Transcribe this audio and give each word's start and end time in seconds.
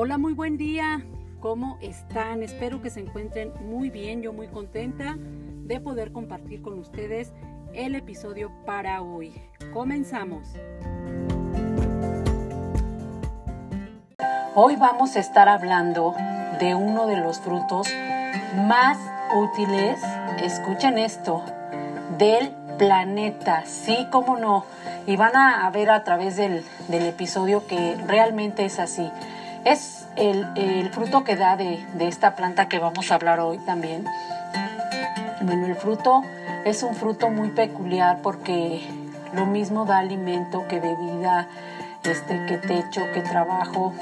Hola, 0.00 0.16
muy 0.16 0.32
buen 0.32 0.56
día. 0.56 1.02
¿Cómo 1.40 1.76
están? 1.80 2.44
Espero 2.44 2.80
que 2.80 2.88
se 2.88 3.00
encuentren 3.00 3.52
muy 3.68 3.90
bien. 3.90 4.22
Yo 4.22 4.32
muy 4.32 4.46
contenta 4.46 5.16
de 5.18 5.80
poder 5.80 6.12
compartir 6.12 6.62
con 6.62 6.78
ustedes 6.78 7.32
el 7.74 7.96
episodio 7.96 8.52
para 8.64 9.02
hoy. 9.02 9.34
Comenzamos. 9.72 10.50
Hoy 14.54 14.76
vamos 14.76 15.16
a 15.16 15.18
estar 15.18 15.48
hablando 15.48 16.14
de 16.60 16.76
uno 16.76 17.08
de 17.08 17.16
los 17.16 17.40
frutos 17.40 17.88
más 18.68 18.98
útiles, 19.34 20.00
escuchen 20.40 20.96
esto, 20.96 21.42
del 22.18 22.52
planeta, 22.78 23.64
sí, 23.66 24.06
como 24.12 24.36
no. 24.36 24.64
Y 25.08 25.16
van 25.16 25.34
a 25.34 25.68
ver 25.70 25.90
a 25.90 26.04
través 26.04 26.36
del, 26.36 26.64
del 26.86 27.04
episodio 27.06 27.66
que 27.66 27.96
realmente 28.06 28.64
es 28.64 28.78
así. 28.78 29.10
Es 29.64 30.06
el, 30.16 30.90
fruto 30.92 31.24
que 31.24 31.36
da 31.36 31.56
de, 31.56 31.84
esta 32.00 32.34
planta 32.34 32.68
que 32.68 32.78
vamos 32.78 33.10
a 33.10 33.16
hablar 33.16 33.40
hoy 33.40 33.58
también. 33.58 34.04
Bueno, 35.42 35.66
el 35.66 35.74
fruto 35.74 36.22
es 36.64 36.82
un 36.82 36.94
fruto 36.94 37.30
muy 37.30 37.50
peculiar 37.50 38.20
porque 38.22 38.82
lo 39.32 39.46
mismo 39.46 39.84
da 39.84 39.98
alimento 39.98 40.66
que 40.68 40.80
bebida, 40.80 41.48
este, 42.04 42.46
que 42.46 42.58
techo, 42.58 43.02
que 43.12 43.20
trabajo, 43.20 43.92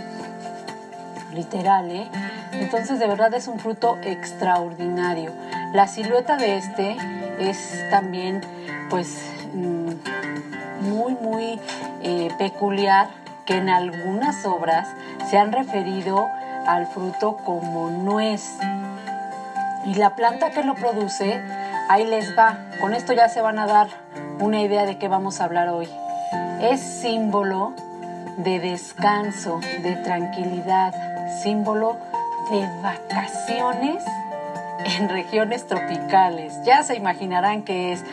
literal, 1.35 1.91
¿eh? 1.91 2.09
Entonces 2.53 2.99
de 2.99 3.07
verdad 3.07 3.35
es 3.35 3.49
un 3.49 3.59
fruto 3.59 3.99
extraordinario. 4.03 5.33
La 5.73 5.87
silueta 5.87 6.37
de 6.37 6.57
este 6.57 6.97
es 7.39 7.85
también 7.91 8.41
pues 8.89 9.21
mm, 9.53 9.91
muy 10.89 11.15
muy 11.15 11.61
eh, 12.03 12.31
peculiar 12.39 13.09
que 13.47 13.57
en 13.57 13.69
algunas 13.71 14.45
obras 14.45 14.89
se 15.31 15.39
han 15.39 15.53
referido 15.53 16.29
al 16.67 16.87
fruto 16.87 17.37
como 17.39 17.89
nuez. 17.91 18.59
Y 19.87 19.95
la 19.95 20.17
planta 20.17 20.51
que 20.51 20.63
lo 20.63 20.75
produce, 20.75 21.41
ahí 21.89 22.05
les 22.05 22.37
va. 22.37 22.59
Con 22.81 22.93
esto 22.93 23.13
ya 23.13 23.29
se 23.29 23.41
van 23.41 23.59
a 23.59 23.67
dar 23.67 23.89
una 24.41 24.61
idea 24.61 24.85
de 24.85 24.99
qué 24.99 25.09
vamos 25.09 25.41
a 25.41 25.45
hablar 25.45 25.69
hoy. 25.69 25.89
Es 26.61 26.81
símbolo 26.81 27.73
de 28.39 28.59
descanso, 28.59 29.61
de 29.83 29.97
tranquilidad, 29.97 30.93
símbolo 31.43 31.97
de 32.51 32.69
vacaciones 32.83 34.05
en 34.87 35.09
regiones 35.09 35.67
tropicales. 35.67 36.55
Ya 36.65 36.83
se 36.83 36.97
imaginarán 36.97 37.63
que 37.63 37.93
es. 37.93 38.05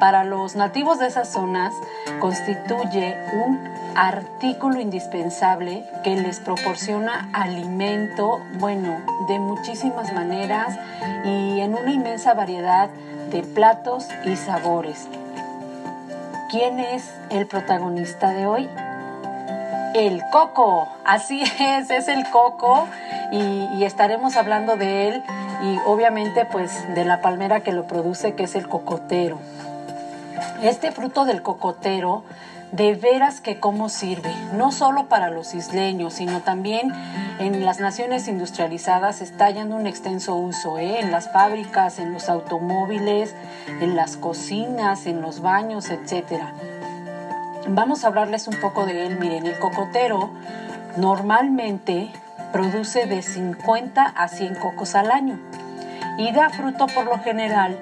Para 0.00 0.24
los 0.24 0.56
nativos 0.56 0.98
de 0.98 1.06
esas 1.06 1.28
zonas 1.28 1.72
constituye 2.18 3.16
un 3.44 3.60
artículo 3.94 4.80
indispensable 4.80 5.84
que 6.02 6.16
les 6.16 6.40
proporciona 6.40 7.28
alimento, 7.32 8.40
bueno, 8.54 9.00
de 9.28 9.38
muchísimas 9.38 10.12
maneras 10.12 10.76
y 11.24 11.60
en 11.60 11.74
una 11.74 11.92
inmensa 11.92 12.34
variedad 12.34 12.88
de 13.30 13.42
platos 13.42 14.08
y 14.24 14.34
sabores. 14.34 15.08
¿Quién 16.50 16.80
es 16.80 17.14
el 17.30 17.46
protagonista 17.46 18.30
de 18.30 18.46
hoy? 18.46 18.68
El 19.94 20.22
coco, 20.32 20.88
así 21.04 21.42
es, 21.60 21.90
es 21.90 22.08
el 22.08 22.28
coco 22.30 22.88
y, 23.30 23.84
estaremos 23.84 24.36
hablando 24.36 24.76
de 24.76 25.08
él 25.08 25.22
y 25.62 25.78
obviamente 25.86 26.44
pues 26.44 26.72
de 26.94 27.04
la 27.04 27.20
palmera 27.20 27.60
que 27.60 27.72
lo 27.72 27.86
produce 27.86 28.34
que 28.34 28.44
es 28.44 28.54
el 28.54 28.68
cocotero. 28.68 29.38
Este 30.62 30.92
fruto 30.92 31.24
del 31.24 31.42
cocotero 31.42 32.24
de 32.72 32.94
veras 32.94 33.42
que 33.42 33.60
cómo 33.60 33.90
sirve, 33.90 34.34
no 34.54 34.72
solo 34.72 35.04
para 35.04 35.28
los 35.28 35.54
isleños, 35.54 36.14
sino 36.14 36.40
también 36.40 36.90
en 37.38 37.64
las 37.66 37.80
naciones 37.80 38.28
industrializadas 38.28 39.20
está 39.20 39.44
hallando 39.44 39.76
un 39.76 39.86
extenso 39.86 40.36
uso, 40.36 40.78
¿eh? 40.78 41.00
en 41.00 41.10
las 41.10 41.30
fábricas, 41.30 41.98
en 41.98 42.14
los 42.14 42.30
automóviles, 42.30 43.34
en 43.80 43.94
las 43.94 44.16
cocinas, 44.16 45.06
en 45.06 45.20
los 45.20 45.42
baños, 45.42 45.90
etc. 45.90 46.40
Vamos 47.68 48.04
a 48.04 48.08
hablarles 48.08 48.48
un 48.48 48.58
poco 48.58 48.86
de 48.86 49.06
él. 49.06 49.18
Miren, 49.18 49.46
el 49.46 49.58
cocotero 49.58 50.30
normalmente 50.96 52.10
produce 52.52 53.06
de 53.06 53.22
50 53.22 54.04
a 54.04 54.28
100 54.28 54.54
cocos 54.56 54.94
al 54.94 55.10
año 55.10 55.38
y 56.18 56.32
da 56.32 56.50
fruto 56.50 56.86
por 56.86 57.06
lo 57.06 57.18
general 57.18 57.76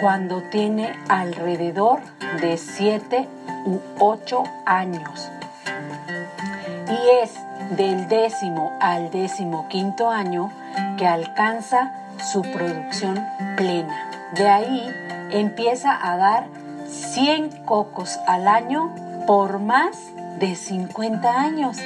cuando 0.00 0.42
tiene 0.42 0.92
alrededor 1.08 2.00
de 2.40 2.56
7 2.56 3.28
u 3.64 3.80
8 3.98 4.44
años. 4.66 5.30
Y 6.88 7.22
es 7.22 7.34
del 7.76 8.08
décimo 8.08 8.72
al 8.80 9.10
décimo 9.10 9.68
quinto 9.68 10.10
año 10.10 10.50
que 10.96 11.06
alcanza 11.06 11.92
su 12.32 12.42
producción 12.42 13.24
plena. 13.56 14.10
De 14.34 14.48
ahí 14.48 14.90
empieza 15.30 15.96
a 16.00 16.16
dar 16.16 16.46
100 16.88 17.64
cocos 17.64 18.18
al 18.26 18.48
año 18.48 18.94
por 19.26 19.58
más 19.58 19.96
de 20.38 20.54
50 20.54 21.40
años 21.40 21.76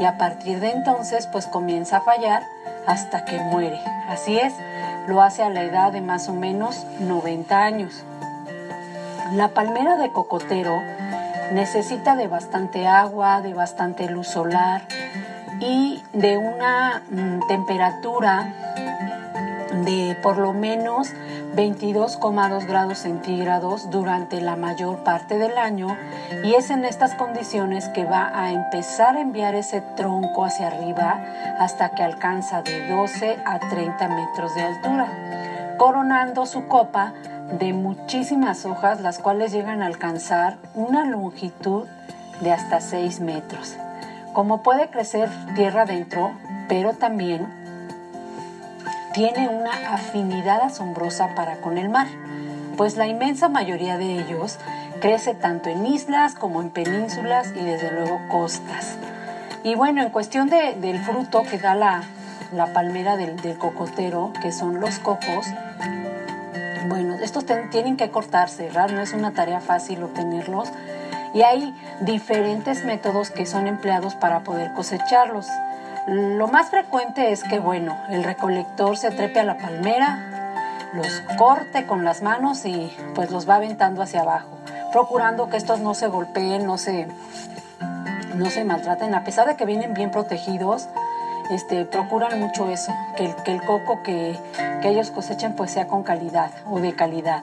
y 0.00 0.04
a 0.04 0.18
partir 0.18 0.60
de 0.60 0.70
entonces 0.70 1.26
pues 1.26 1.46
comienza 1.46 1.98
a 1.98 2.00
fallar 2.02 2.42
hasta 2.86 3.24
que 3.24 3.38
muere. 3.38 3.78
Así 4.08 4.38
es, 4.38 4.52
lo 5.06 5.22
hace 5.22 5.42
a 5.42 5.50
la 5.50 5.62
edad 5.62 5.92
de 5.92 6.00
más 6.00 6.28
o 6.28 6.32
menos 6.32 6.84
90 7.00 7.56
años. 7.56 8.04
La 9.34 9.48
palmera 9.48 9.96
de 9.96 10.12
cocotero 10.12 10.76
necesita 11.52 12.16
de 12.16 12.28
bastante 12.28 12.86
agua, 12.86 13.40
de 13.40 13.54
bastante 13.54 14.08
luz 14.08 14.28
solar 14.28 14.82
y 15.60 16.02
de 16.12 16.38
una 16.38 17.02
mm, 17.10 17.46
temperatura 17.46 18.74
de 19.72 20.16
por 20.22 20.38
lo 20.38 20.52
menos 20.52 21.08
22,2 21.56 22.66
grados 22.66 22.98
centígrados 22.98 23.90
durante 23.90 24.40
la 24.40 24.56
mayor 24.56 24.98
parte 25.04 25.38
del 25.38 25.58
año 25.58 25.96
y 26.44 26.54
es 26.54 26.70
en 26.70 26.84
estas 26.84 27.14
condiciones 27.14 27.88
que 27.88 28.04
va 28.04 28.30
a 28.34 28.52
empezar 28.52 29.16
a 29.16 29.20
enviar 29.20 29.54
ese 29.54 29.82
tronco 29.96 30.44
hacia 30.44 30.68
arriba 30.68 31.24
hasta 31.58 31.90
que 31.90 32.02
alcanza 32.02 32.62
de 32.62 32.88
12 32.88 33.38
a 33.44 33.58
30 33.58 34.08
metros 34.08 34.54
de 34.54 34.62
altura, 34.62 35.76
coronando 35.78 36.46
su 36.46 36.66
copa 36.68 37.12
de 37.58 37.72
muchísimas 37.72 38.64
hojas, 38.64 39.00
las 39.00 39.18
cuales 39.18 39.52
llegan 39.52 39.82
a 39.82 39.86
alcanzar 39.86 40.56
una 40.74 41.04
longitud 41.04 41.86
de 42.40 42.52
hasta 42.52 42.80
6 42.80 43.20
metros. 43.20 43.76
Como 44.32 44.62
puede 44.62 44.88
crecer 44.88 45.28
tierra 45.54 45.82
adentro, 45.82 46.32
pero 46.68 46.94
también 46.94 47.61
tiene 49.12 49.48
una 49.48 49.94
afinidad 49.94 50.62
asombrosa 50.62 51.34
para 51.34 51.56
con 51.56 51.78
el 51.78 51.88
mar, 51.88 52.06
pues 52.76 52.96
la 52.96 53.06
inmensa 53.06 53.48
mayoría 53.48 53.98
de 53.98 54.20
ellos 54.20 54.58
crece 55.00 55.34
tanto 55.34 55.68
en 55.68 55.84
islas 55.86 56.34
como 56.34 56.62
en 56.62 56.70
penínsulas 56.70 57.52
y 57.54 57.64
desde 57.64 57.90
luego 57.92 58.20
costas. 58.28 58.96
Y 59.64 59.74
bueno, 59.74 60.02
en 60.02 60.10
cuestión 60.10 60.48
del 60.48 60.98
fruto 61.00 61.42
que 61.42 61.58
da 61.58 61.74
la, 61.74 62.02
palmera 62.72 63.16
del, 63.16 63.36
del, 63.36 63.58
cocotero, 63.58 64.32
que 64.42 64.52
son 64.52 64.80
los 64.80 64.98
cocos, 64.98 65.46
bueno, 66.88 67.14
estos 67.22 67.44
tienen 67.70 67.96
que 67.96 68.10
cortarse, 68.10 68.64
¿verdad? 68.64 68.90
No 68.90 69.00
es 69.00 69.12
una 69.12 69.32
tarea 69.32 69.60
fácil 69.60 70.02
obtenerlos. 70.02 70.68
Y 71.34 71.42
hay 71.42 71.74
diferentes 72.00 72.84
métodos 72.84 73.30
que 73.30 73.46
son 73.46 73.66
empleados 73.66 74.14
para 74.14 74.40
poder 74.40 74.72
cosecharlos. 74.74 75.46
Lo 76.06 76.48
más 76.48 76.70
frecuente 76.70 77.30
es 77.30 77.44
que, 77.44 77.60
bueno, 77.60 77.96
el 78.08 78.24
recolector 78.24 78.96
se 78.96 79.10
trepe 79.12 79.38
a 79.38 79.44
la 79.44 79.56
palmera, 79.56 80.88
los 80.94 81.22
corte 81.38 81.86
con 81.86 82.04
las 82.04 82.22
manos 82.22 82.64
y 82.64 82.92
pues 83.14 83.30
los 83.30 83.48
va 83.48 83.56
aventando 83.56 84.02
hacia 84.02 84.22
abajo, 84.22 84.58
procurando 84.92 85.48
que 85.48 85.56
estos 85.56 85.78
no 85.78 85.94
se 85.94 86.08
golpeen, 86.08 86.66
no 86.66 86.76
se, 86.76 87.06
no 88.34 88.50
se 88.50 88.64
maltraten, 88.64 89.14
a 89.14 89.22
pesar 89.22 89.46
de 89.46 89.54
que 89.54 89.64
vienen 89.64 89.94
bien 89.94 90.10
protegidos, 90.10 90.88
este, 91.50 91.84
procuran 91.84 92.40
mucho 92.40 92.68
eso, 92.68 92.92
que 93.16 93.26
el, 93.26 93.36
que 93.36 93.52
el 93.52 93.62
coco 93.62 94.02
que, 94.02 94.36
que 94.82 94.88
ellos 94.88 95.12
cosechen 95.12 95.54
pues 95.54 95.70
sea 95.70 95.86
con 95.86 96.02
calidad 96.02 96.50
o 96.68 96.80
de 96.80 96.94
calidad. 96.94 97.42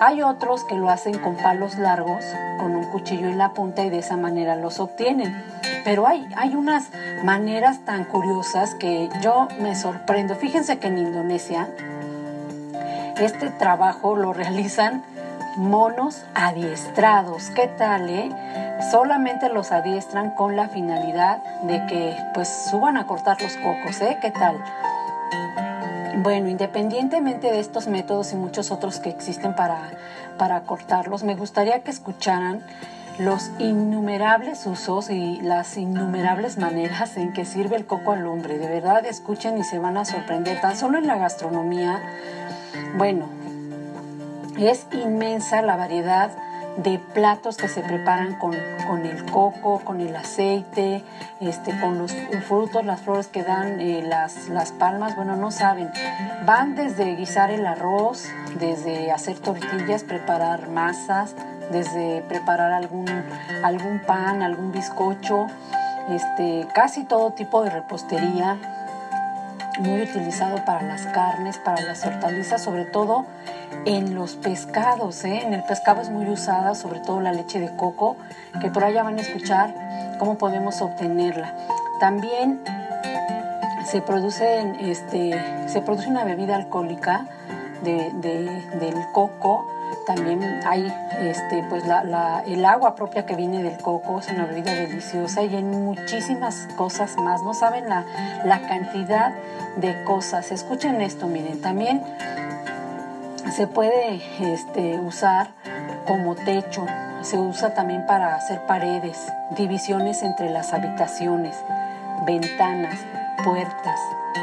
Hay 0.00 0.20
otros 0.22 0.64
que 0.64 0.74
lo 0.74 0.90
hacen 0.90 1.18
con 1.18 1.36
palos 1.36 1.78
largos, 1.78 2.24
con 2.58 2.76
un 2.76 2.84
cuchillo 2.90 3.28
en 3.28 3.38
la 3.38 3.54
punta 3.54 3.82
y 3.82 3.90
de 3.90 3.98
esa 3.98 4.16
manera 4.16 4.56
los 4.56 4.78
obtienen. 4.78 5.32
Pero 5.84 6.06
hay, 6.06 6.28
hay 6.36 6.54
unas 6.54 6.90
maneras 7.24 7.84
tan 7.84 8.04
curiosas 8.04 8.74
que 8.74 9.08
yo 9.20 9.48
me 9.60 9.74
sorprendo. 9.74 10.36
Fíjense 10.36 10.78
que 10.78 10.88
en 10.88 10.98
Indonesia 10.98 11.68
este 13.20 13.50
trabajo 13.50 14.16
lo 14.16 14.32
realizan 14.32 15.02
monos 15.56 16.24
adiestrados. 16.34 17.50
¿Qué 17.50 17.68
tal, 17.68 18.08
eh? 18.08 18.30
Solamente 18.90 19.48
los 19.48 19.70
adiestran 19.70 20.34
con 20.34 20.56
la 20.56 20.68
finalidad 20.68 21.42
de 21.62 21.86
que 21.86 22.16
pues 22.34 22.48
suban 22.70 22.96
a 22.96 23.06
cortar 23.06 23.40
los 23.40 23.56
cocos, 23.56 24.00
¿eh? 24.00 24.18
¿Qué 24.20 24.30
tal? 24.30 24.56
Bueno, 26.16 26.48
independientemente 26.48 27.50
de 27.50 27.60
estos 27.60 27.86
métodos 27.86 28.32
y 28.32 28.36
muchos 28.36 28.70
otros 28.70 29.00
que 29.00 29.10
existen 29.10 29.54
para, 29.54 29.78
para 30.38 30.62
cortarlos, 30.62 31.22
me 31.22 31.34
gustaría 31.34 31.80
que 31.80 31.90
escucharan 31.90 32.62
los 33.18 33.50
innumerables 33.58 34.66
usos 34.66 35.10
y 35.10 35.40
las 35.42 35.76
innumerables 35.76 36.58
maneras 36.58 37.16
en 37.16 37.32
que 37.32 37.44
sirve 37.44 37.76
el 37.76 37.86
coco 37.86 38.12
al 38.12 38.26
hombre. 38.26 38.58
De 38.58 38.68
verdad, 38.68 39.04
escuchen 39.04 39.58
y 39.58 39.64
se 39.64 39.78
van 39.78 39.96
a 39.96 40.04
sorprender. 40.04 40.60
Tan 40.60 40.76
solo 40.76 40.98
en 40.98 41.06
la 41.06 41.18
gastronomía, 41.18 42.00
bueno, 42.96 43.28
es 44.58 44.86
inmensa 44.92 45.62
la 45.62 45.76
variedad 45.76 46.30
de 46.76 46.98
platos 46.98 47.58
que 47.58 47.68
se 47.68 47.82
preparan 47.82 48.38
con, 48.38 48.54
el 48.54 49.24
coco, 49.30 49.80
con 49.84 50.00
el 50.00 50.16
aceite, 50.16 51.04
este, 51.40 51.78
con 51.78 51.98
los 51.98 52.14
frutos, 52.46 52.84
las 52.84 53.02
flores 53.02 53.26
que 53.26 53.42
dan 53.42 53.78
eh, 53.80 54.02
las, 54.02 54.48
las 54.48 54.72
palmas, 54.72 55.14
bueno, 55.14 55.36
no 55.36 55.50
saben. 55.50 55.90
Van 56.46 56.74
desde 56.74 57.14
guisar 57.16 57.50
el 57.50 57.66
arroz, 57.66 58.24
desde 58.58 59.12
hacer 59.12 59.38
tortillas, 59.38 60.02
preparar 60.02 60.68
masas, 60.68 61.34
desde 61.70 62.22
preparar 62.28 62.72
algún, 62.72 63.06
algún 63.62 64.00
pan, 64.00 64.42
algún 64.42 64.72
bizcocho, 64.72 65.46
este, 66.10 66.66
casi 66.74 67.04
todo 67.04 67.32
tipo 67.32 67.62
de 67.62 67.70
repostería, 67.70 68.58
muy 69.80 70.02
utilizado 70.02 70.64
para 70.64 70.82
las 70.82 71.06
carnes, 71.06 71.58
para 71.58 71.80
las 71.82 72.04
hortalizas, 72.04 72.62
sobre 72.62 72.84
todo 72.84 73.24
en 73.84 74.14
los 74.14 74.34
pescados. 74.34 75.24
¿eh? 75.24 75.42
En 75.44 75.54
el 75.54 75.62
pescado 75.64 76.02
es 76.02 76.10
muy 76.10 76.28
usada, 76.28 76.74
sobre 76.74 77.00
todo 77.00 77.20
la 77.20 77.32
leche 77.32 77.58
de 77.58 77.74
coco, 77.76 78.16
que 78.60 78.70
por 78.70 78.84
allá 78.84 79.02
van 79.02 79.18
a 79.18 79.22
escuchar 79.22 79.74
cómo 80.18 80.36
podemos 80.36 80.82
obtenerla. 80.82 81.54
También 82.00 82.62
se 83.86 84.02
produce, 84.02 84.74
este, 84.80 85.68
se 85.68 85.80
produce 85.80 86.08
una 86.08 86.24
bebida 86.24 86.56
alcohólica 86.56 87.26
del 87.82 88.94
coco 89.12 89.66
también 90.06 90.42
hay 90.66 90.92
este, 91.20 91.64
pues 91.68 91.84
el 92.46 92.64
agua 92.64 92.94
propia 92.94 93.26
que 93.26 93.36
viene 93.36 93.62
del 93.62 93.78
coco, 93.78 94.18
es 94.18 94.28
una 94.30 94.46
bebida 94.46 94.72
deliciosa 94.74 95.42
y 95.42 95.54
en 95.56 95.70
muchísimas 95.70 96.68
cosas 96.76 97.16
más. 97.16 97.42
No 97.42 97.54
saben 97.54 97.88
la, 97.88 98.04
cantidad 98.68 99.32
de 99.76 100.04
cosas. 100.04 100.52
Escuchen 100.52 101.00
esto, 101.00 101.26
miren, 101.26 101.60
también 101.60 102.02
se 103.54 103.66
puede 103.66 104.22
este, 104.40 104.98
usar 104.98 105.50
como 106.06 106.34
techo, 106.34 106.86
se 107.22 107.38
usa 107.38 107.74
también 107.74 108.06
para 108.06 108.34
hacer 108.34 108.66
paredes, 108.66 109.18
divisiones 109.56 110.22
entre 110.22 110.50
las 110.50 110.72
habitaciones, 110.72 111.56
ventanas, 112.26 112.98
puertas, 113.44 114.00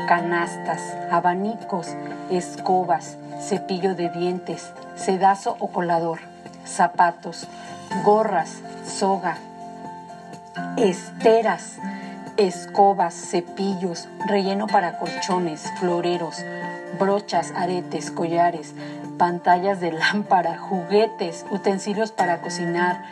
canastas, 0.07 0.81
abanicos, 1.11 1.95
escobas, 2.29 3.17
cepillo 3.39 3.95
de 3.95 4.09
dientes, 4.09 4.71
sedazo 4.95 5.55
o 5.59 5.69
colador, 5.69 6.19
zapatos, 6.65 7.47
gorras, 8.03 8.61
soga, 8.85 9.37
esteras, 10.77 11.77
escobas, 12.37 13.13
cepillos, 13.13 14.07
relleno 14.25 14.67
para 14.67 14.97
colchones, 14.97 15.63
floreros, 15.79 16.43
brochas, 16.99 17.51
aretes, 17.55 18.11
collares, 18.11 18.73
pantallas 19.17 19.79
de 19.79 19.91
lámpara, 19.91 20.57
juguetes, 20.57 21.45
utensilios 21.51 22.11
para 22.11 22.41
cocinar, 22.41 23.03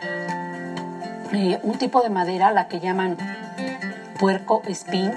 eh, 1.32 1.60
un 1.62 1.76
tipo 1.78 2.00
de 2.00 2.08
madera, 2.08 2.52
la 2.52 2.68
que 2.68 2.80
llaman 2.80 3.16
puerco 4.18 4.62
espín, 4.66 5.12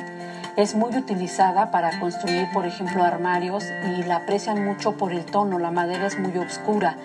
es 0.57 0.75
muy 0.75 0.95
utilizada 0.95 1.71
para 1.71 1.99
construir, 1.99 2.49
por 2.53 2.65
ejemplo, 2.65 3.03
armarios 3.03 3.63
y 3.97 4.03
la 4.03 4.17
aprecian 4.17 4.63
mucho 4.65 4.93
por 4.93 5.13
el 5.13 5.25
tono. 5.25 5.59
La 5.59 5.71
madera 5.71 6.07
es 6.07 6.19
muy 6.19 6.37
oscura 6.37 6.97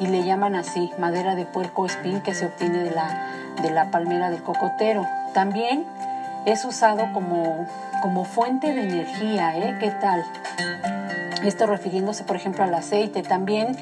y 0.00 0.06
le 0.06 0.24
llaman 0.24 0.54
así, 0.54 0.90
madera 0.98 1.34
de 1.34 1.46
puerco 1.46 1.86
espín 1.86 2.20
que 2.20 2.34
se 2.34 2.46
obtiene 2.46 2.78
de 2.78 2.90
la, 2.90 3.26
de 3.62 3.70
la 3.70 3.90
palmera 3.90 4.30
del 4.30 4.42
cocotero. 4.42 5.06
También 5.34 5.84
es 6.46 6.64
usado 6.64 7.12
como, 7.12 7.66
como 8.02 8.24
fuente 8.24 8.72
de 8.72 8.82
energía, 8.82 9.56
¿eh? 9.56 9.76
¿Qué 9.78 9.90
tal? 9.90 10.24
Esto 11.44 11.66
refiriéndose, 11.66 12.24
por 12.24 12.36
ejemplo, 12.36 12.64
al 12.64 12.74
aceite. 12.74 13.22
También 13.22 13.76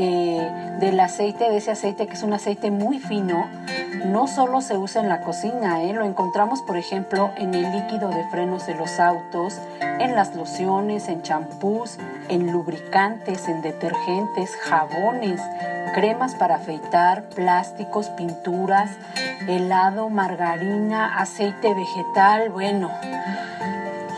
eh, 0.00 0.76
del 0.78 1.00
aceite, 1.00 1.50
de 1.50 1.56
ese 1.56 1.72
aceite 1.72 2.06
que 2.06 2.14
es 2.14 2.22
un 2.22 2.32
aceite 2.32 2.70
muy 2.70 3.00
fino, 3.00 3.48
no 4.06 4.28
solo 4.28 4.60
se 4.60 4.78
usa 4.78 5.02
en 5.02 5.08
la 5.08 5.22
cocina, 5.22 5.82
¿eh? 5.82 5.92
lo 5.92 6.04
encontramos, 6.04 6.62
por 6.62 6.76
ejemplo, 6.76 7.32
en 7.36 7.52
el 7.52 7.72
líquido 7.72 8.08
de 8.08 8.24
frenos 8.30 8.64
de 8.68 8.76
los 8.76 9.00
autos, 9.00 9.60
en 9.80 10.14
las 10.14 10.36
lociones, 10.36 11.08
en 11.08 11.22
champús, 11.22 11.98
en 12.28 12.52
lubricantes, 12.52 13.48
en 13.48 13.60
detergentes, 13.60 14.54
jabones, 14.62 15.40
cremas 15.94 16.36
para 16.36 16.56
afeitar, 16.56 17.28
plásticos, 17.30 18.08
pinturas, 18.10 18.90
helado, 19.48 20.10
margarina, 20.10 21.18
aceite 21.18 21.74
vegetal, 21.74 22.50
bueno, 22.50 22.88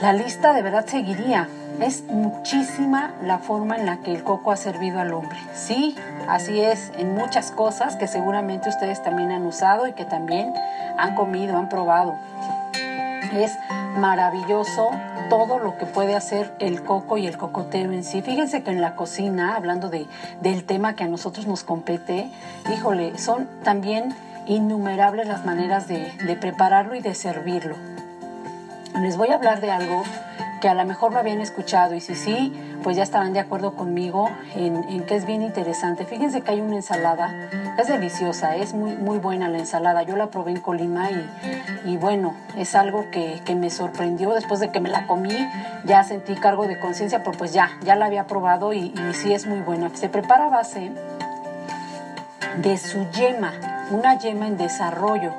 la 0.03 0.13
lista 0.13 0.53
de 0.53 0.61
verdad 0.61 0.85
seguiría. 0.87 1.49
Es 1.81 2.05
muchísima 2.05 3.15
la 3.23 3.39
forma 3.39 3.77
en 3.77 3.87
la 3.87 3.99
que 3.99 4.13
el 4.13 4.23
coco 4.23 4.53
ha 4.53 4.57
servido 4.57 5.01
al 5.01 5.15
hombre. 5.15 5.39
Sí, 5.55 5.97
así 6.29 6.61
es, 6.61 6.93
en 6.99 7.15
muchas 7.15 7.53
cosas 7.53 7.97
que 7.97 8.07
seguramente 8.07 8.69
ustedes 8.69 9.03
también 9.03 9.33
han 9.33 9.47
usado 9.47 9.87
y 9.87 9.93
que 9.95 10.05
también 10.05 10.53
han 10.99 11.15
comido, 11.15 11.57
han 11.57 11.71
probado. 11.71 12.17
Es 13.33 13.53
maravilloso 13.97 14.91
todo 15.31 15.59
lo 15.59 15.79
que 15.79 15.87
puede 15.87 16.15
hacer 16.15 16.53
el 16.59 16.83
coco 16.83 17.17
y 17.17 17.27
el 17.27 17.39
cocotero 17.39 17.93
en 17.93 18.05
sí. 18.05 18.21
Fíjense 18.21 18.63
que 18.63 18.71
en 18.71 18.83
la 18.83 18.95
cocina, 18.95 19.57
hablando 19.57 19.89
de, 19.89 20.07
del 20.43 20.65
tema 20.65 20.95
que 20.97 21.05
a 21.05 21.09
nosotros 21.09 21.47
nos 21.47 21.65
compete, 21.65 22.31
híjole, 22.75 23.17
son 23.17 23.49
también 23.63 24.15
innumerables 24.47 25.29
las 25.29 25.47
maneras 25.47 25.89
de, 25.89 26.13
de 26.27 26.37
prepararlo 26.37 26.95
y 26.95 27.01
de 27.01 27.15
servirlo. 27.15 27.77
Les 29.01 29.17
voy 29.17 29.29
a 29.29 29.37
hablar 29.37 29.63
de 29.63 29.71
algo 29.71 30.03
que 30.61 30.69
a 30.69 30.75
lo 30.75 30.85
mejor 30.85 31.13
lo 31.13 31.19
habían 31.19 31.41
escuchado 31.41 31.95
y 31.95 32.01
si 32.01 32.15
sí, 32.15 32.53
pues 32.83 32.97
ya 32.97 33.03
estarán 33.03 33.33
de 33.33 33.41
acuerdo 33.41 33.75
conmigo 33.75 34.31
en, 34.55 35.05
que 35.05 35.17
es 35.17 35.27
bien 35.27 35.43
interesante. 35.43 36.05
Fíjense 36.05 36.43
que 36.43 36.53
hay 36.53 36.61
una 36.61 36.77
ensalada, 36.77 37.49
es 37.79 37.89
deliciosa, 37.89 38.57
es 38.57 38.75
muy, 38.75 38.95
muy 38.97 39.19
buena 39.19 39.49
la 39.49 39.59
ensalada. 39.59 40.03
Yo 40.03 40.17
la 40.17 40.29
probé 40.29 40.53
en 40.53 40.61
Colima 40.61 41.09
y, 41.85 41.97
bueno, 41.97 42.35
es 42.57 42.75
algo 42.75 43.11
que, 43.11 43.41
me 43.51 43.71
sorprendió 43.71 44.33
después 44.33 44.61
de 44.61 44.71
que 44.71 44.81
me 44.81 44.89
la 44.89 45.07
comí, 45.07 45.37
ya 45.85 46.05
sentí 46.05 46.35
cargo 46.37 46.67
de 46.67 46.79
conciencia, 46.79 47.25
pero 47.25 47.37
pues 47.37 47.53
ya, 47.53 47.71
ya 47.83 47.97
la 47.97 48.07
había 48.07 48.27
probado 48.27 48.73
y, 48.73 48.95
y 48.95 49.15
sí 49.15 49.35
es 49.35 49.47
muy 49.47 49.61
buena. 49.61 49.91
Se 49.95 50.09
prepara 50.09 50.47
a 50.47 50.51
base 50.51 50.93
de 52.63 52.77
su 52.77 53.11
yema, 53.11 53.53
una 53.91 54.19
yema 54.19 54.47
en 54.47 54.57
desarrollo 54.57 55.35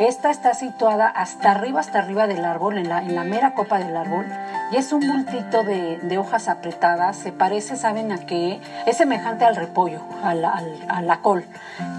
esta 0.00 0.30
está 0.30 0.54
situada 0.54 1.08
hasta 1.08 1.50
arriba, 1.50 1.80
hasta 1.80 1.98
arriba 1.98 2.26
del 2.26 2.46
árbol, 2.46 2.78
en 2.78 2.88
la, 2.88 3.24
mera 3.24 3.52
copa 3.52 3.78
del 3.78 3.94
árbol, 3.94 4.24
y 4.72 4.76
es 4.76 4.92
un 4.92 5.06
bultito 5.06 5.62
de, 5.62 6.16
hojas 6.16 6.48
apretadas. 6.48 7.16
Se 7.16 7.32
parece, 7.32 7.76
¿saben 7.76 8.10
a 8.10 8.18
qué? 8.18 8.60
Es 8.86 8.96
semejante 8.96 9.44
al 9.44 9.56
repollo, 9.56 10.00
a 10.22 10.34
la, 10.34 11.18
col, 11.20 11.44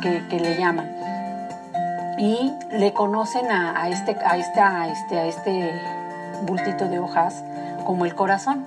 que, 0.01 0.39
le 0.39 0.57
llaman. 0.57 0.89
Y 2.17 2.53
le 2.71 2.91
conocen 2.93 3.51
a, 3.51 3.87
este, 3.89 4.17
a, 4.25 4.35
este, 4.35 4.59
a, 4.59 4.87
este, 4.87 5.19
a 5.19 5.25
este 5.27 5.81
bultito 6.41 6.87
de 6.87 6.97
hojas 6.97 7.43
como 7.85 8.05
el 8.05 8.15
corazón. 8.15 8.65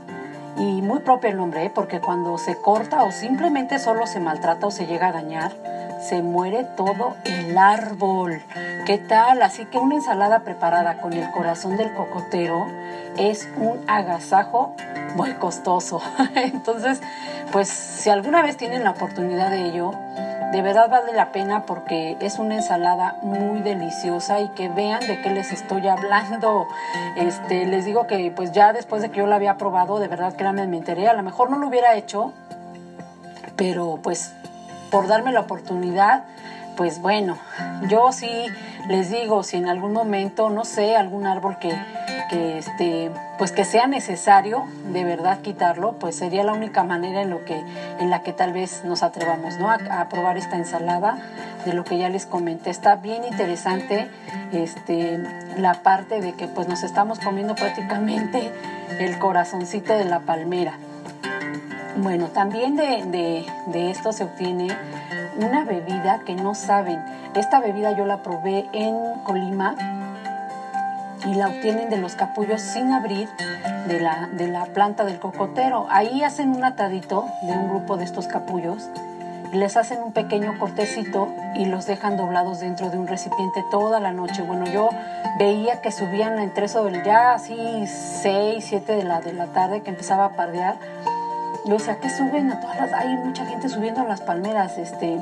Y 0.59 0.81
muy 0.83 1.00
propio 1.00 1.31
el 1.31 1.37
nombre, 1.37 1.64
¿eh? 1.64 1.73
porque 1.75 2.00
cuando 2.00 2.38
se 2.38 2.55
corta 2.61 3.03
o 3.03 3.11
simplemente 3.11 3.81
solo 3.81 4.07
se 4.07 4.21
maltrata 4.21 4.69
o 4.69 4.71
se 4.71 4.87
llega 4.87 5.09
a 5.09 5.12
dañar, 5.12 5.50
se 6.08 6.23
muere 6.23 6.64
todo 6.76 7.16
el 7.25 7.56
árbol. 7.56 8.42
¿Qué 8.87 8.99
tal? 8.99 9.40
Así 9.42 9.64
que 9.64 9.78
una 9.78 9.94
ensalada 9.94 10.40
preparada 10.40 11.00
con 11.00 11.14
el 11.14 11.30
corazón 11.30 11.76
del 11.76 11.94
cocotero 11.94 12.66
es 13.16 13.49
un 13.56 13.80
agasajo 13.88 14.75
muy 15.16 15.32
costoso. 15.34 16.02
Entonces, 16.34 17.00
pues 17.52 17.68
si 17.68 18.11
alguna 18.11 18.42
vez 18.42 18.56
tienen 18.56 18.84
la 18.84 18.90
oportunidad 18.90 19.50
de 19.50 19.66
ello, 19.66 19.92
de 20.52 20.61
verdad 20.61 20.90
vale 20.90 21.12
la 21.14 21.32
pena 21.32 21.64
porque 21.64 22.18
es 22.20 22.38
una 22.38 22.56
ensalada 22.56 23.16
muy 23.23 23.61
deliciosa 23.62 24.40
y 24.40 24.49
que 24.50 24.68
vean 24.68 25.00
de 25.06 25.23
qué 25.23 25.30
les 25.30 25.52
estoy 25.52 25.88
hablando. 25.88 26.68
Este, 27.16 27.64
les 27.64 27.87
digo 27.87 28.06
que 28.06 28.30
pues 28.30 28.52
ya 28.52 28.75
después 28.75 29.00
de 29.00 29.11
que 29.11 29.18
yo 29.18 29.26
la 29.26 29.37
había 29.37 29.56
probado, 29.56 29.99
de 29.99 30.08
verdad 30.08 30.34
que 30.34 30.44
me 30.44 30.76
enteré, 30.76 31.08
a 31.08 31.14
lo 31.14 31.23
mejor 31.23 31.50
no 31.50 31.58
lo 31.58 31.68
hubiera 31.68 31.94
hecho, 31.94 32.32
pero 33.56 34.00
pues 34.02 34.34
por 34.95 35.09
darme 35.09 35.33
la 35.33 35.41
oportunidad, 35.41 36.23
pues 36.77 37.01
bueno, 37.01 37.37
yo 37.89 38.13
sí 38.13 38.31
les 38.87 39.11
digo, 39.11 39.43
si 39.43 39.57
en 39.57 39.69
algún 39.69 39.93
momento, 39.93 40.51
no 40.51 40.65
sé, 40.65 40.95
algún 40.95 41.27
árbol 41.27 41.59
que, 41.59 41.75
este, 42.31 43.11
pues 43.37 43.51
que 43.51 43.65
sea 43.65 43.89
necesario 43.89 44.67
de 44.93 45.03
verdad 45.03 45.41
quitarlo, 45.41 45.95
pues 45.95 46.15
sería 46.15 46.45
la 46.45 46.53
única 46.53 46.85
manera 46.85 47.23
en 47.23 47.31
lo 47.31 47.45
que, 47.45 47.61
en 47.99 48.09
la 48.09 48.23
que 48.23 48.33
tal 48.33 48.53
vez 48.53 48.85
nos 48.85 49.03
atrevamos, 49.03 49.59
¿no? 49.59 49.69
A, 49.69 50.09
probar 50.09 50.39
esta 50.39 50.59
ensalada 50.59 51.19
de 51.65 51.73
lo 51.73 51.83
que 51.83 51.99
ya 51.99 52.09
les 52.09 52.25
comenté. 52.25 52.71
Está 52.71 52.95
bien 52.95 53.25
interesante 53.25 54.09
este, 54.53 55.19
la 55.57 55.75
parte 55.83 56.21
de 56.21 56.35
que 56.35 56.47
pues 56.47 56.69
nos 56.69 56.85
estamos 56.85 57.19
comiendo 57.19 57.57
prácticamente 57.57 58.53
el 59.01 59.19
corazoncito 59.19 59.99
de 59.99 60.05
la 60.05 60.21
palmera. 60.21 60.79
Bueno, 61.97 62.29
también 62.29 62.77
de, 62.77 63.47
esto 63.91 64.13
se 64.13 64.25
obtiene 64.25 64.69
una 65.37 65.65
bebida 65.65 66.21
que 66.27 66.35
no 66.35 66.55
saben. 66.55 67.01
Esta 67.35 67.61
bebida 67.61 67.97
yo 67.97 68.05
la 68.05 68.23
probé 68.23 68.67
en 68.73 68.97
Colima 69.25 69.75
y 71.27 71.35
la 71.35 71.49
obtienen 71.49 71.91
de 71.91 71.97
los 71.97 72.15
capullos 72.15 72.61
sin 72.61 72.93
abrir 72.93 73.29
de 73.87 74.01
la, 74.01 74.29
de 74.33 74.49
la 74.49 74.67
planta 74.67 75.05
del 75.05 75.19
cocotero. 75.19 75.87
Ahí 75.89 76.23
hacen 76.23 76.51
un 76.51 76.65
atadito 76.65 77.27
de 77.43 77.53
un 77.53 77.69
grupo 77.69 77.97
de 77.97 78.05
estos 78.05 78.27
capullos 78.27 78.91
les 79.55 79.77
hacen 79.77 80.03
un 80.03 80.13
pequeño 80.13 80.59
cortecito 80.59 81.29
y 81.55 81.67
los 81.67 81.87
dejan 81.87 82.17
doblados 82.17 82.61
dentro 82.61 82.91
de 82.91 82.99
un 82.99 83.07
recipiente 83.07 83.65
toda 83.71 84.01
la 84.01 84.13
noche. 84.13 84.43
Bueno, 84.43 84.67
yo 84.67 84.91
veía 85.39 85.81
que 85.81 85.93
subían 85.93 86.39
entre 86.39 86.67
eso 86.67 86.85
del 86.85 87.03
ya 87.05 87.35
así 87.35 87.57
6, 87.87 88.65
7 88.67 88.97
de 88.97 89.05
la, 89.05 89.21
de 89.21 89.33
la 89.33 89.47
tarde 89.47 89.83
que 89.83 89.91
empezaba 89.91 90.27
a 90.27 90.31
pardear. 90.31 90.77
Yo 91.64 91.75
decía, 91.75 91.97
que 91.97 92.11
suben 92.11 92.50
a 92.50 92.61
todas 92.61 92.76
las... 92.76 92.92
Hay 92.92 93.16
mucha 93.16 93.47
gente 93.47 93.68
subiendo 93.68 94.02
a 94.02 94.04
las 94.04 94.21
palmeras, 94.21 94.78
este 94.78 95.18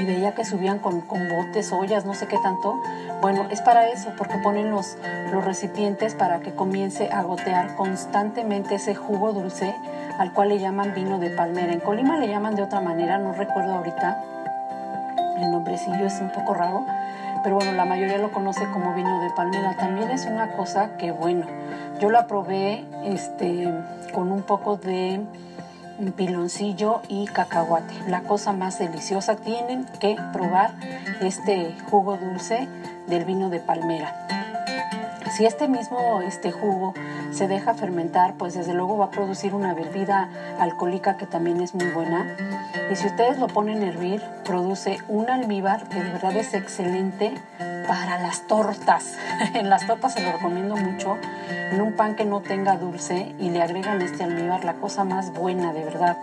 y 0.00 0.04
veía 0.04 0.32
que 0.32 0.44
subían 0.44 0.78
con, 0.78 1.02
con, 1.02 1.28
botes, 1.28 1.72
ollas, 1.72 2.04
no 2.04 2.14
sé 2.14 2.26
qué 2.26 2.38
tanto. 2.42 2.80
Bueno, 3.20 3.46
es 3.50 3.60
para 3.60 3.88
eso, 3.88 4.12
porque 4.16 4.38
ponen 4.38 4.70
los, 4.70 4.96
los 5.30 5.44
recipientes 5.44 6.14
para 6.14 6.40
que 6.40 6.52
comience 6.54 7.10
a 7.12 7.22
gotear 7.22 7.76
constantemente 7.76 8.76
ese 8.76 8.94
jugo 8.94 9.32
dulce 9.32 9.74
al 10.18 10.32
cual 10.32 10.50
le 10.50 10.58
llaman 10.58 10.94
vino 10.94 11.18
de 11.18 11.30
palmera. 11.30 11.72
En 11.72 11.80
Colima 11.80 12.16
le 12.16 12.28
llaman 12.28 12.54
de 12.54 12.62
otra 12.62 12.80
manera, 12.80 13.18
no 13.18 13.32
recuerdo 13.32 13.74
ahorita. 13.74 14.22
El 15.38 15.50
nombrecillo 15.50 16.06
es 16.06 16.20
un 16.20 16.30
poco 16.30 16.54
raro, 16.54 16.84
pero 17.42 17.56
bueno, 17.56 17.72
la 17.72 17.84
mayoría 17.84 18.18
lo 18.18 18.32
conoce 18.32 18.66
como 18.72 18.94
vino 18.94 19.20
de 19.20 19.30
palmera. 19.30 19.76
También 19.76 20.10
es 20.10 20.26
una 20.26 20.52
cosa 20.52 20.96
que, 20.96 21.10
bueno, 21.10 21.46
yo 22.00 22.10
la 22.10 22.26
probé 22.26 22.84
este, 23.04 23.72
con 24.12 24.32
un 24.32 24.42
poco 24.42 24.76
de 24.76 25.20
piloncillo 26.16 27.02
y 27.08 27.26
cacahuate. 27.26 27.94
La 28.08 28.22
cosa 28.22 28.52
más 28.52 28.78
deliciosa, 28.78 29.36
tienen 29.36 29.86
que 30.00 30.16
probar 30.32 30.72
este 31.20 31.76
jugo 31.90 32.16
dulce 32.16 32.68
del 33.06 33.24
vino 33.24 33.50
de 33.50 33.60
palmera. 33.60 34.26
Si 35.36 35.44
este 35.44 35.68
mismo 35.68 36.22
este 36.22 36.50
jugo 36.50 36.94
se 37.32 37.48
deja 37.48 37.74
fermentar, 37.74 38.34
pues 38.34 38.54
desde 38.54 38.74
luego 38.74 38.98
va 38.98 39.06
a 39.06 39.10
producir 39.10 39.54
una 39.54 39.74
bebida 39.74 40.28
alcohólica 40.58 41.16
que 41.16 41.26
también 41.26 41.60
es 41.60 41.74
muy 41.74 41.88
buena. 41.88 42.36
Y 42.90 42.96
si 42.96 43.06
ustedes 43.06 43.38
lo 43.38 43.46
ponen 43.46 43.82
a 43.82 43.88
hervir, 43.88 44.22
produce 44.44 44.98
un 45.08 45.30
almíbar 45.30 45.88
que 45.88 46.02
de 46.02 46.10
verdad 46.10 46.36
es 46.36 46.54
excelente 46.54 47.34
para 47.86 48.18
las 48.20 48.46
tortas. 48.46 49.14
en 49.54 49.70
las 49.70 49.86
tortas 49.86 50.14
se 50.14 50.22
lo 50.22 50.32
recomiendo 50.32 50.76
mucho. 50.76 51.16
En 51.72 51.80
un 51.80 51.92
pan 51.94 52.16
que 52.16 52.24
no 52.24 52.40
tenga 52.40 52.76
dulce 52.76 53.34
y 53.38 53.50
le 53.50 53.62
agregan 53.62 54.02
este 54.02 54.24
almíbar, 54.24 54.64
la 54.64 54.74
cosa 54.74 55.04
más 55.04 55.32
buena 55.32 55.72
de 55.72 55.84
verdad. 55.84 56.16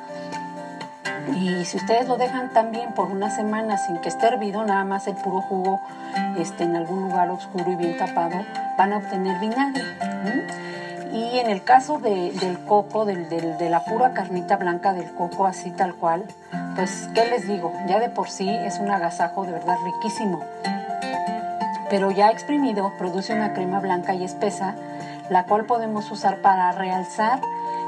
Y 1.35 1.65
si 1.65 1.77
ustedes 1.77 2.07
lo 2.07 2.17
dejan 2.17 2.53
también 2.53 2.93
por 2.93 3.11
una 3.11 3.29
semana 3.29 3.77
sin 3.77 3.97
que 3.99 4.09
esté 4.09 4.27
hervido, 4.27 4.63
nada 4.65 4.85
más 4.85 5.07
el 5.07 5.15
puro 5.15 5.41
jugo 5.41 5.81
este, 6.37 6.63
en 6.63 6.75
algún 6.75 7.01
lugar 7.01 7.29
oscuro 7.29 7.69
y 7.71 7.75
bien 7.75 7.97
tapado, 7.97 8.45
van 8.77 8.93
a 8.93 8.97
obtener 8.97 9.39
vinagre. 9.39 9.83
Y 11.37 11.39
en 11.39 11.51
el 11.51 11.63
caso 11.63 11.99
del 11.99 12.57
coco, 12.65 13.05
de 13.05 13.69
la 13.69 13.85
pura 13.85 14.15
carnita 14.15 14.57
blanca 14.57 14.93
del 14.93 15.13
coco, 15.13 15.45
así 15.45 15.69
tal 15.69 15.93
cual, 15.93 16.25
pues, 16.75 17.07
¿qué 17.13 17.27
les 17.27 17.47
digo? 17.47 17.71
Ya 17.87 17.99
de 17.99 18.09
por 18.09 18.27
sí 18.27 18.49
es 18.49 18.79
un 18.79 18.89
agasajo 18.89 19.45
de 19.45 19.51
verdad 19.51 19.75
riquísimo. 19.85 20.41
Pero 21.91 22.09
ya 22.09 22.31
exprimido 22.31 22.91
produce 22.97 23.35
una 23.35 23.53
crema 23.53 23.79
blanca 23.79 24.15
y 24.15 24.23
espesa, 24.23 24.73
la 25.29 25.43
cual 25.43 25.65
podemos 25.65 26.09
usar 26.09 26.41
para 26.41 26.71
realzar 26.71 27.39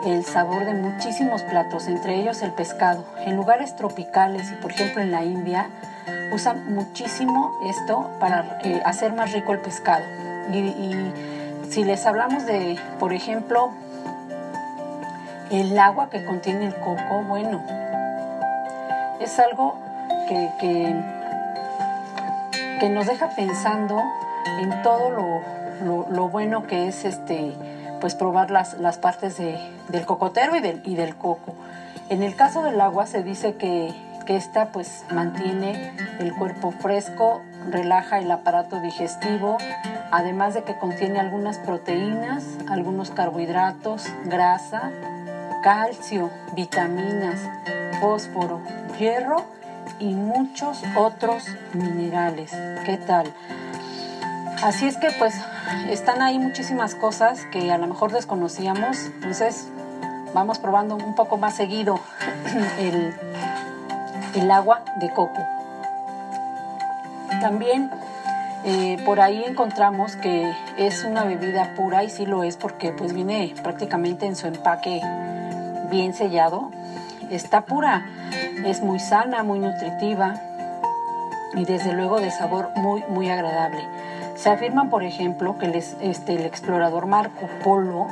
el 0.05 0.23
sabor 0.25 0.65
de 0.65 0.75
muchísimos 0.75 1.41
platos, 1.41 1.87
entre 1.87 2.17
ellos 2.17 2.43
el 2.43 2.51
pescado. 2.51 3.03
En 3.25 3.35
lugares 3.35 3.75
tropicales 3.75 4.51
y 4.51 4.61
por 4.61 4.73
ejemplo 4.73 5.01
en 5.01 5.09
la 5.09 5.23
India 5.23 5.69
usan 6.31 6.71
muchísimo 6.75 7.57
esto 7.65 8.11
para 8.19 8.59
eh, 8.63 8.79
hacer 8.85 9.13
más 9.13 9.31
rico 9.31 9.53
el 9.53 9.59
pescado. 9.59 10.05
Y, 10.53 11.11
si 11.69 11.83
les 11.83 12.05
hablamos 12.05 12.45
de, 12.45 12.77
por 12.99 13.11
ejemplo, 13.13 13.71
el 15.51 15.77
agua 15.77 16.09
que 16.09 16.23
contiene 16.25 16.67
el 16.67 16.75
coco, 16.75 17.23
bueno, 17.27 17.61
es 19.19 19.37
algo 19.39 19.75
que, 20.27 20.49
que, 20.59 20.95
nos 22.89 23.07
deja 23.07 23.29
pensando 23.35 24.01
en 24.61 24.81
todo 24.81 25.11
lo, 25.11 25.41
lo 26.09 26.29
bueno 26.29 26.65
que 26.65 26.87
es 26.87 27.03
este 27.05 27.53
pues 27.99 28.15
probar 28.15 28.51
las, 28.51 28.79
las 28.79 28.97
partes 28.97 29.37
del 29.37 30.05
cocotero 30.05 30.55
y 30.55 30.61
del, 30.61 30.81
y 30.85 30.95
del 30.95 31.15
coco. 31.15 31.53
En 32.09 32.23
el 32.23 32.35
caso 32.35 32.63
del 32.63 32.79
agua 32.81 33.05
se 33.05 33.23
dice 33.23 33.55
que, 33.55 33.93
que 34.25 34.35
esta 34.35 34.67
pues 34.67 35.05
mantiene 35.11 35.93
el 36.19 36.33
cuerpo 36.33 36.71
fresco, 36.71 37.41
relaja 37.69 38.19
el 38.19 38.31
aparato 38.31 38.79
digestivo, 38.79 39.57
además 40.11 40.53
de 40.53 40.63
que 40.63 40.77
contiene 40.77 41.19
algunas 41.19 41.57
proteínas, 41.57 42.43
algunos 42.67 43.11
carbohidratos, 43.11 44.07
grasa, 44.25 44.91
calcio, 45.63 46.31
vitaminas, 46.53 47.39
fósforo, 47.99 48.61
hierro 48.97 49.45
y 49.99 50.13
muchos 50.13 50.81
otros 50.95 51.43
minerales. 51.73 52.51
¿Qué 52.85 52.97
tal? 52.97 53.33
Así 54.63 54.87
es 54.87 54.97
que 54.97 55.11
pues 55.11 55.35
están 55.89 56.21
ahí 56.21 56.39
muchísimas 56.39 56.95
cosas 56.95 57.45
que 57.51 57.71
a 57.71 57.77
lo 57.77 57.87
mejor 57.87 58.11
desconocíamos, 58.11 58.97
entonces 59.15 59.67
vamos 60.33 60.59
probando 60.59 60.95
un 60.95 61.15
poco 61.15 61.37
más 61.37 61.55
seguido 61.55 61.99
el, 62.79 63.13
el 64.35 64.51
agua 64.51 64.83
de 64.99 65.09
coco. 65.11 65.41
También 67.41 67.89
por 69.05 69.21
ahí 69.21 69.43
encontramos 69.45 70.15
que 70.15 70.51
es 70.77 71.03
una 71.03 71.23
bebida 71.23 71.73
pura 71.75 72.03
y 72.03 72.09
sí 72.09 72.25
lo 72.25 72.43
es 72.43 72.57
porque 72.57 72.91
pues 72.91 73.13
viene 73.13 73.53
prácticamente 73.63 74.25
en 74.25 74.35
su 74.35 74.47
empaque 74.47 75.01
bien 75.89 76.13
sellado. 76.13 76.71
Está 77.31 77.61
pura, 77.61 78.05
es 78.65 78.81
muy 78.81 78.99
sana, 78.99 79.43
muy 79.43 79.59
nutritiva 79.59 80.35
y 81.53 81.65
desde 81.65 81.93
luego 81.93 82.19
de 82.19 82.31
sabor 82.31 82.69
muy 82.75 83.03
muy 83.09 83.29
agradable. 83.29 83.81
Se 84.35 84.49
afirma, 84.49 84.89
por 84.89 85.03
ejemplo, 85.03 85.57
que 85.57 85.65
este, 86.01 86.35
el 86.35 86.45
explorador 86.45 87.07
Marco 87.07 87.49
Polo 87.63 88.07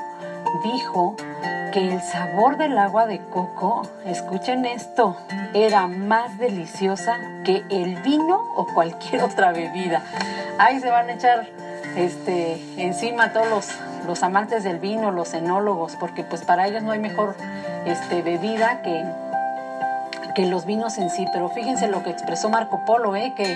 dijo 0.64 1.16
que 1.72 1.88
el 1.88 2.02
sabor 2.02 2.58
del 2.58 2.78
agua 2.78 3.06
de 3.06 3.20
coco, 3.20 3.84
escuchen 4.06 4.66
esto, 4.66 5.18
era 5.54 5.88
más 5.88 6.38
deliciosa 6.38 7.18
que 7.44 7.64
el 7.70 7.96
vino 8.02 8.44
o 8.56 8.66
cualquier 8.68 9.24
otra 9.24 9.52
bebida. 9.52 10.04
Ahí 10.60 10.80
se 10.80 10.90
van 10.90 11.10
a 11.10 11.14
echar 11.14 11.48
este, 11.96 12.62
encima 12.78 13.34
todos 13.34 13.50
los, 13.50 13.70
los 14.06 14.24
amantes 14.24 14.64
del 14.64 14.80
vino, 14.80 15.12
los 15.12 15.34
enólogos, 15.34 15.96
porque 15.96 16.24
pues 16.24 16.44
para 16.44 16.68
ellos 16.68 16.84
no 16.84 16.92
hay 16.92 17.00
mejor 17.00 17.36
este, 17.86 18.22
bebida 18.22 18.82
que, 18.82 19.04
que 20.36 20.46
los 20.46 20.66
vinos 20.66 20.98
en 20.98 21.10
sí. 21.10 21.26
Pero 21.34 21.50
fíjense 21.50 21.88
lo 21.88 22.04
que 22.04 22.10
expresó 22.10 22.50
Marco 22.50 22.86
Polo, 22.86 23.16
¿eh? 23.16 23.34
que 23.36 23.54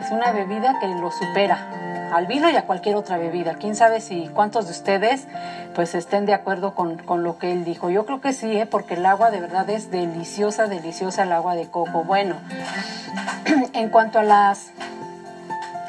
es 0.00 0.10
una 0.10 0.32
bebida 0.32 0.78
que 0.80 0.88
lo 0.88 1.10
supera 1.10 1.81
al 2.12 2.26
vino 2.26 2.50
y 2.50 2.56
a 2.56 2.66
cualquier 2.66 2.96
otra 2.96 3.16
bebida. 3.16 3.54
Quién 3.54 3.74
sabe 3.74 4.00
si 4.00 4.28
cuántos 4.28 4.66
de 4.66 4.72
ustedes 4.72 5.26
pues 5.74 5.94
estén 5.94 6.26
de 6.26 6.34
acuerdo 6.34 6.74
con, 6.74 7.00
lo 7.22 7.38
que 7.38 7.52
él 7.52 7.64
dijo. 7.64 7.88
Yo 7.88 8.04
creo 8.04 8.20
que 8.20 8.32
sí, 8.32 8.56
¿eh? 8.56 8.66
porque 8.66 8.94
el 8.94 9.06
agua 9.06 9.30
de 9.30 9.40
verdad 9.40 9.68
es 9.70 9.90
deliciosa, 9.90 10.66
deliciosa 10.66 11.22
el 11.22 11.32
agua 11.32 11.54
de 11.54 11.68
coco. 11.68 12.04
Bueno, 12.04 12.36
en 13.72 13.88
cuanto 13.88 14.18
a 14.18 14.22
las 14.22 14.70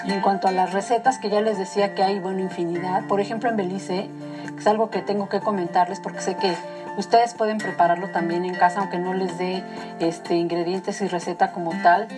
en 0.05 0.19
cuanto 0.19 0.49
a 0.49 0.51
las 0.51 0.73
recetas 0.73 1.17
que 1.17 1.29
ya 1.29 1.39
les 1.39 1.57
decía 1.57 1.95
que 1.95 2.03
hay, 2.03 2.19
bueno, 2.19 2.41
infinidad. 2.41 3.05
Por 3.07 3.21
ejemplo, 3.21 3.49
en 3.49 3.55
Belice, 3.55 4.09
es 4.57 4.67
algo 4.67 4.89
que 4.89 5.01
tengo 5.01 5.29
que 5.29 5.39
comentarles 5.39 6.01
porque 6.01 6.19
sé 6.19 6.35
que 6.35 6.53
ustedes 6.97 7.33
pueden 7.33 7.57
prepararlo 7.57 8.09
también 8.09 8.43
en 8.43 8.53
casa, 8.53 8.81
aunque 8.81 8.99
no 8.99 9.13
les 9.13 9.37
dé 9.37 9.63
este, 9.99 10.35
ingredientes 10.35 11.01
y 11.01 11.07
receta 11.07 11.51
como 11.51 11.71
tal. 11.81 12.09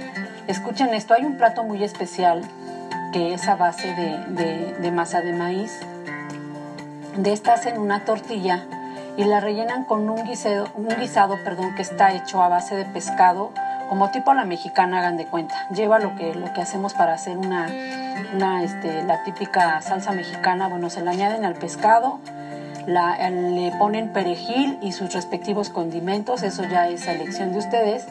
Escuchen 0.48 0.96
esto, 0.96 1.14
hay 1.14 1.26
un 1.26 1.38
plato 1.38 1.64
muy 1.64 1.84
especial 1.84 2.42
que 3.12 3.34
es 3.34 3.48
a 3.48 3.56
base 3.56 3.94
de, 3.94 4.92
masa 4.92 5.22
de 5.22 5.34
maíz. 5.34 5.80
De 7.18 7.32
esta 7.32 7.54
hacen 7.54 7.78
una 7.80 8.06
tortilla 8.06 8.66
y 9.18 9.24
la 9.24 9.40
rellenan 9.40 9.86
con 9.86 10.10
un 10.10 10.26
guisado, 10.26 10.68
un 10.76 10.88
guisado 10.88 11.38
perdón, 11.44 11.76
que 11.76 11.82
está 11.82 12.14
hecho 12.14 12.42
a 12.44 12.50
base 12.50 12.76
de 12.76 12.86
pescado, 12.86 13.52
como 13.88 14.10
tipo 14.12 14.34
la 14.34 14.46
mexicana, 14.46 15.00
hagan 15.00 15.18
de 15.18 15.26
cuenta. 15.26 15.56
Lleva 15.70 16.00
lo 16.00 16.16
que, 16.16 16.34
lo 16.34 16.52
que 16.54 16.62
hacemos 16.62 16.94
para 16.94 17.14
hacer 17.14 17.38
una, 17.38 17.68
una 18.34 18.64
este, 18.64 19.04
la 19.04 19.24
típica 19.24 19.82
salsa 19.82 20.12
mexicana. 20.12 20.68
Bueno, 20.68 20.90
se 20.90 21.02
la 21.02 21.12
añaden 21.12 21.46
al 21.46 21.56
pescado, 21.56 22.20
la, 22.88 23.30
le 23.30 23.72
ponen 23.78 24.10
perejil 24.10 24.78
y 24.82 24.92
sus 24.92 25.14
respectivos 25.14 25.70
condimentos, 25.70 26.44
eso 26.44 26.64
ya 26.64 26.88
es 26.88 27.08
elección 27.08 27.54
de 27.54 27.60
ustedes. 27.60 28.06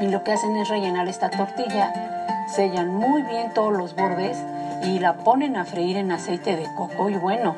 Y 0.00 0.06
lo 0.08 0.22
que 0.22 0.32
hacen 0.32 0.56
es 0.56 0.68
rellenar 0.68 1.08
esta 1.08 1.30
tortilla 1.30 2.17
sellan 2.54 2.94
muy 2.94 3.22
bien 3.22 3.52
todos 3.54 3.72
los 3.72 3.94
bordes 3.94 4.38
y 4.84 4.98
la 4.98 5.14
ponen 5.14 5.56
a 5.56 5.64
freír 5.64 5.96
en 5.96 6.12
aceite 6.12 6.56
de 6.56 6.66
coco 6.76 7.10
y 7.10 7.16
bueno, 7.16 7.56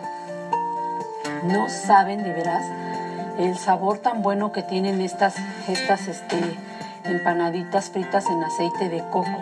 no 1.45 1.69
saben 1.69 2.23
de 2.23 2.33
veras 2.33 2.65
el 3.39 3.57
sabor 3.57 3.99
tan 3.99 4.23
bueno 4.23 4.53
que 4.53 4.63
tienen 4.63 5.01
estas, 5.01 5.37
estas, 5.69 6.09
este, 6.09 6.39
empanaditas 7.05 7.91
fritas 7.91 8.27
en 8.27 8.43
aceite 8.43 8.89
de 8.89 9.03
coco. 9.11 9.39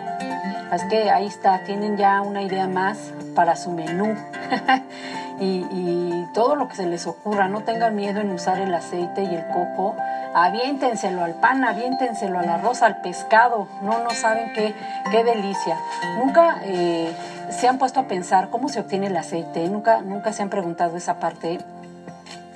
Así 0.71 0.87
que 0.87 1.09
ahí 1.09 1.27
está, 1.27 1.63
tienen 1.63 1.97
ya 1.97 2.21
una 2.21 2.43
idea 2.43 2.67
más 2.67 2.97
para 3.35 3.55
su 3.55 3.71
menú. 3.71 4.15
y, 5.39 6.27
todo 6.33 6.55
lo 6.55 6.67
que 6.67 6.75
se 6.75 6.85
les 6.85 7.07
ocurra, 7.07 7.47
no 7.47 7.61
tengan 7.61 7.95
miedo 7.95 8.21
en 8.21 8.31
usar 8.31 8.59
el 8.59 8.73
aceite 8.73 9.23
y 9.23 9.33
el 9.33 9.47
coco. 9.47 9.95
Aviéntenselo 10.35 11.23
al 11.23 11.33
pan, 11.33 11.63
aviéntenselo 11.63 12.37
al 12.39 12.49
arroz, 12.49 12.83
al 12.83 13.01
pescado. 13.01 13.67
No, 13.81 14.03
no 14.03 14.11
saben 14.11 14.53
qué, 14.53 14.75
qué 15.11 15.23
delicia. 15.23 15.77
Nunca 16.17 16.61
eh, 16.63 17.11
se 17.49 17.67
han 17.67 17.79
puesto 17.79 17.99
a 17.99 18.03
pensar 18.03 18.49
cómo 18.49 18.69
se 18.69 18.79
obtiene 18.79 19.07
el 19.07 19.17
aceite. 19.17 19.67
Nunca, 19.67 20.01
nunca 20.01 20.33
se 20.33 20.43
han 20.43 20.49
preguntado 20.49 20.97
esa 20.97 21.19
parte. 21.19 21.59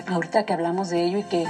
Ahorita 0.07 0.43
que 0.43 0.53
hablamos 0.53 0.89
de 0.89 1.03
ello 1.03 1.17
y 1.17 1.23
que 1.23 1.47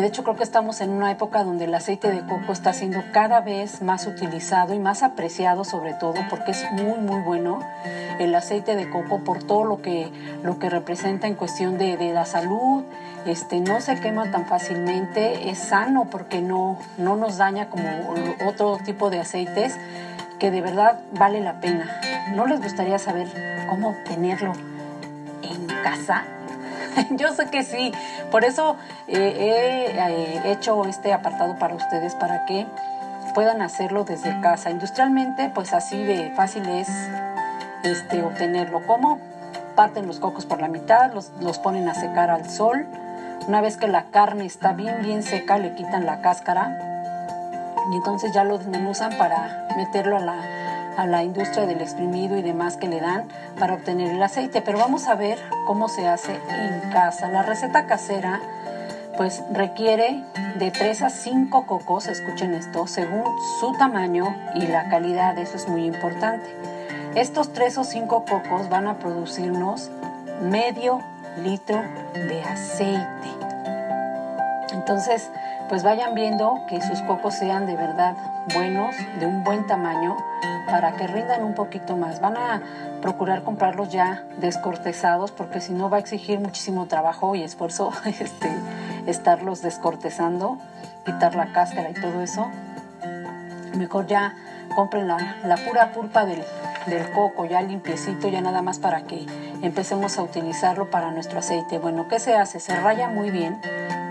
de 0.00 0.08
hecho 0.08 0.22
creo 0.22 0.36
que 0.36 0.42
estamos 0.42 0.80
en 0.80 0.90
una 0.90 1.10
época 1.10 1.44
donde 1.44 1.64
el 1.64 1.74
aceite 1.74 2.10
de 2.10 2.20
coco 2.20 2.52
está 2.52 2.72
siendo 2.72 3.02
cada 3.12 3.40
vez 3.40 3.82
más 3.82 4.06
utilizado 4.06 4.74
y 4.74 4.78
más 4.78 5.02
apreciado 5.02 5.64
sobre 5.64 5.94
todo 5.94 6.14
porque 6.30 6.52
es 6.52 6.64
muy 6.72 6.98
muy 6.98 7.20
bueno 7.20 7.60
el 8.18 8.34
aceite 8.34 8.76
de 8.76 8.88
coco 8.88 9.20
por 9.20 9.42
todo 9.42 9.64
lo 9.64 9.82
que, 9.82 10.10
lo 10.42 10.58
que 10.58 10.70
representa 10.70 11.26
en 11.26 11.34
cuestión 11.34 11.78
de, 11.78 11.96
de 11.96 12.12
la 12.12 12.24
salud, 12.24 12.84
este, 13.26 13.60
no 13.60 13.80
se 13.80 14.00
quema 14.00 14.30
tan 14.30 14.46
fácilmente, 14.46 15.50
es 15.50 15.58
sano 15.58 16.08
porque 16.10 16.40
no, 16.40 16.78
no 16.98 17.16
nos 17.16 17.36
daña 17.36 17.68
como 17.68 17.88
otro 18.46 18.78
tipo 18.84 19.10
de 19.10 19.20
aceites 19.20 19.76
que 20.38 20.50
de 20.50 20.60
verdad 20.60 21.00
vale 21.12 21.40
la 21.40 21.60
pena. 21.60 22.00
¿No 22.34 22.46
les 22.46 22.60
gustaría 22.60 22.98
saber 22.98 23.28
cómo 23.68 23.90
obtenerlo 23.90 24.52
en 25.42 25.66
casa? 25.82 26.24
Yo 27.10 27.32
sé 27.32 27.46
que 27.50 27.62
sí, 27.62 27.92
por 28.30 28.44
eso 28.44 28.76
eh, 29.08 29.16
he 29.16 29.98
eh, 29.98 30.52
hecho 30.52 30.84
este 30.84 31.12
apartado 31.12 31.58
para 31.58 31.74
ustedes, 31.74 32.14
para 32.14 32.44
que 32.46 32.66
puedan 33.34 33.62
hacerlo 33.62 34.04
desde 34.04 34.40
casa. 34.40 34.70
Industrialmente, 34.70 35.50
pues 35.54 35.72
así 35.72 36.02
de 36.02 36.32
fácil 36.34 36.66
es 36.68 36.88
este, 37.82 38.22
obtenerlo. 38.22 38.82
¿Cómo? 38.86 39.18
Parten 39.74 40.06
los 40.06 40.20
cocos 40.20 40.46
por 40.46 40.60
la 40.60 40.68
mitad, 40.68 41.12
los, 41.12 41.30
los 41.40 41.58
ponen 41.58 41.88
a 41.88 41.94
secar 41.94 42.30
al 42.30 42.48
sol. 42.48 42.86
Una 43.46 43.60
vez 43.60 43.76
que 43.76 43.88
la 43.88 44.04
carne 44.04 44.46
está 44.46 44.72
bien, 44.72 45.02
bien 45.02 45.22
seca, 45.22 45.58
le 45.58 45.74
quitan 45.74 46.06
la 46.06 46.22
cáscara 46.22 46.78
y 47.92 47.96
entonces 47.96 48.32
ya 48.32 48.42
lo 48.42 48.58
desmenuzan 48.58 49.16
para 49.18 49.68
meterlo 49.76 50.16
a 50.16 50.20
la, 50.20 50.65
a 50.96 51.06
la 51.06 51.22
industria 51.22 51.66
del 51.66 51.80
exprimido 51.80 52.36
y 52.36 52.42
demás 52.42 52.76
que 52.76 52.88
le 52.88 53.00
dan 53.00 53.28
para 53.58 53.74
obtener 53.74 54.10
el 54.10 54.22
aceite. 54.22 54.62
Pero 54.62 54.78
vamos 54.78 55.06
a 55.08 55.14
ver 55.14 55.38
cómo 55.66 55.88
se 55.88 56.08
hace 56.08 56.32
en 56.34 56.90
casa. 56.90 57.28
La 57.28 57.42
receta 57.42 57.86
casera 57.86 58.40
pues 59.16 59.42
requiere 59.52 60.24
de 60.58 60.70
3 60.70 61.02
a 61.02 61.10
5 61.10 61.66
cocos, 61.66 62.06
escuchen 62.06 62.54
esto, 62.54 62.86
según 62.86 63.24
su 63.60 63.72
tamaño 63.72 64.36
y 64.54 64.66
la 64.66 64.88
calidad, 64.88 65.38
eso 65.38 65.56
es 65.56 65.68
muy 65.68 65.86
importante. 65.86 66.46
Estos 67.14 67.52
3 67.52 67.78
o 67.78 67.84
5 67.84 68.24
cocos 68.26 68.68
van 68.68 68.86
a 68.86 68.98
producirnos 68.98 69.90
medio 70.42 71.00
litro 71.42 71.82
de 72.12 72.42
aceite. 72.42 73.28
Entonces, 74.72 75.30
pues 75.68 75.82
vayan 75.82 76.14
viendo 76.14 76.60
que 76.68 76.80
sus 76.82 77.00
cocos 77.02 77.34
sean 77.34 77.66
de 77.66 77.76
verdad 77.76 78.14
buenos, 78.54 78.94
de 79.18 79.26
un 79.26 79.44
buen 79.44 79.66
tamaño, 79.66 80.16
para 80.66 80.96
que 80.96 81.06
rindan 81.06 81.42
un 81.42 81.54
poquito 81.54 81.96
más. 81.96 82.20
Van 82.20 82.36
a 82.36 82.62
procurar 83.02 83.42
comprarlos 83.42 83.90
ya 83.90 84.24
descortezados 84.38 85.30
porque 85.30 85.60
si 85.60 85.72
no 85.72 85.90
va 85.90 85.98
a 85.98 86.00
exigir 86.00 86.40
muchísimo 86.40 86.86
trabajo 86.86 87.34
y 87.34 87.42
esfuerzo 87.42 87.92
este, 88.04 88.50
estarlos 89.06 89.62
descortezando, 89.62 90.58
quitar 91.04 91.34
la 91.34 91.52
cáscara 91.52 91.90
y 91.90 91.94
todo 91.94 92.22
eso. 92.22 92.50
Mejor 93.76 94.06
ya 94.06 94.34
compren 94.74 95.08
la, 95.08 95.36
la 95.44 95.56
pura 95.56 95.92
pulpa 95.92 96.24
del, 96.24 96.42
del 96.86 97.10
coco 97.10 97.44
ya 97.44 97.62
limpiecito, 97.62 98.28
ya 98.28 98.40
nada 98.40 98.62
más 98.62 98.78
para 98.78 99.02
que 99.02 99.26
empecemos 99.62 100.18
a 100.18 100.22
utilizarlo 100.22 100.90
para 100.90 101.10
nuestro 101.10 101.38
aceite. 101.38 101.78
Bueno, 101.78 102.08
¿qué 102.08 102.18
se 102.18 102.34
hace? 102.34 102.60
Se 102.60 102.74
raya 102.76 103.08
muy 103.08 103.30
bien. 103.30 103.60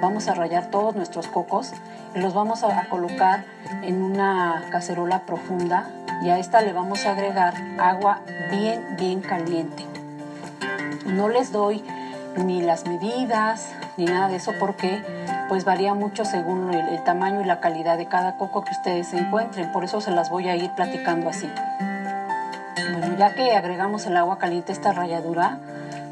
Vamos 0.05 0.27
a 0.27 0.35
rayar 0.35 0.69
todos 0.69 0.95
nuestros 0.95 1.27
cocos 1.27 1.73
y 2.13 2.19
los 2.19 2.35
vamos 2.35 2.63
a 2.63 2.87
colocar 2.89 3.43
en 3.81 4.03
una 4.03 4.65
cacerola 4.71 5.21
profunda 5.21 5.89
y 6.21 6.29
a 6.29 6.37
esta 6.37 6.61
le 6.61 6.73
vamos 6.73 7.07
a 7.07 7.13
agregar 7.13 7.55
agua 7.79 8.19
bien, 8.51 8.85
bien 8.99 9.21
caliente. 9.21 9.83
No 11.07 11.27
les 11.27 11.51
doy 11.51 11.83
ni 12.37 12.61
las 12.61 12.85
medidas 12.85 13.73
ni 13.97 14.05
nada 14.05 14.27
de 14.27 14.35
eso 14.35 14.53
porque 14.59 15.01
pues 15.49 15.65
varía 15.65 15.95
mucho 15.95 16.23
según 16.23 16.71
el, 16.71 17.03
tamaño 17.03 17.41
y 17.41 17.45
la 17.45 17.59
calidad 17.59 17.97
de 17.97 18.05
cada 18.05 18.37
coco 18.37 18.63
que 18.63 18.73
ustedes 18.73 19.11
encuentren. 19.11 19.71
Por 19.71 19.85
eso 19.85 20.01
se 20.01 20.11
las 20.11 20.29
voy 20.29 20.49
a 20.49 20.55
ir 20.55 20.69
platicando 20.75 21.31
así. 21.31 21.51
Bueno, 22.91 23.17
ya 23.17 23.33
que 23.33 23.53
agregamos 23.53 24.05
el 24.05 24.17
agua 24.17 24.37
caliente 24.37 24.71
esta 24.71 24.93
ralladura, 24.93 25.57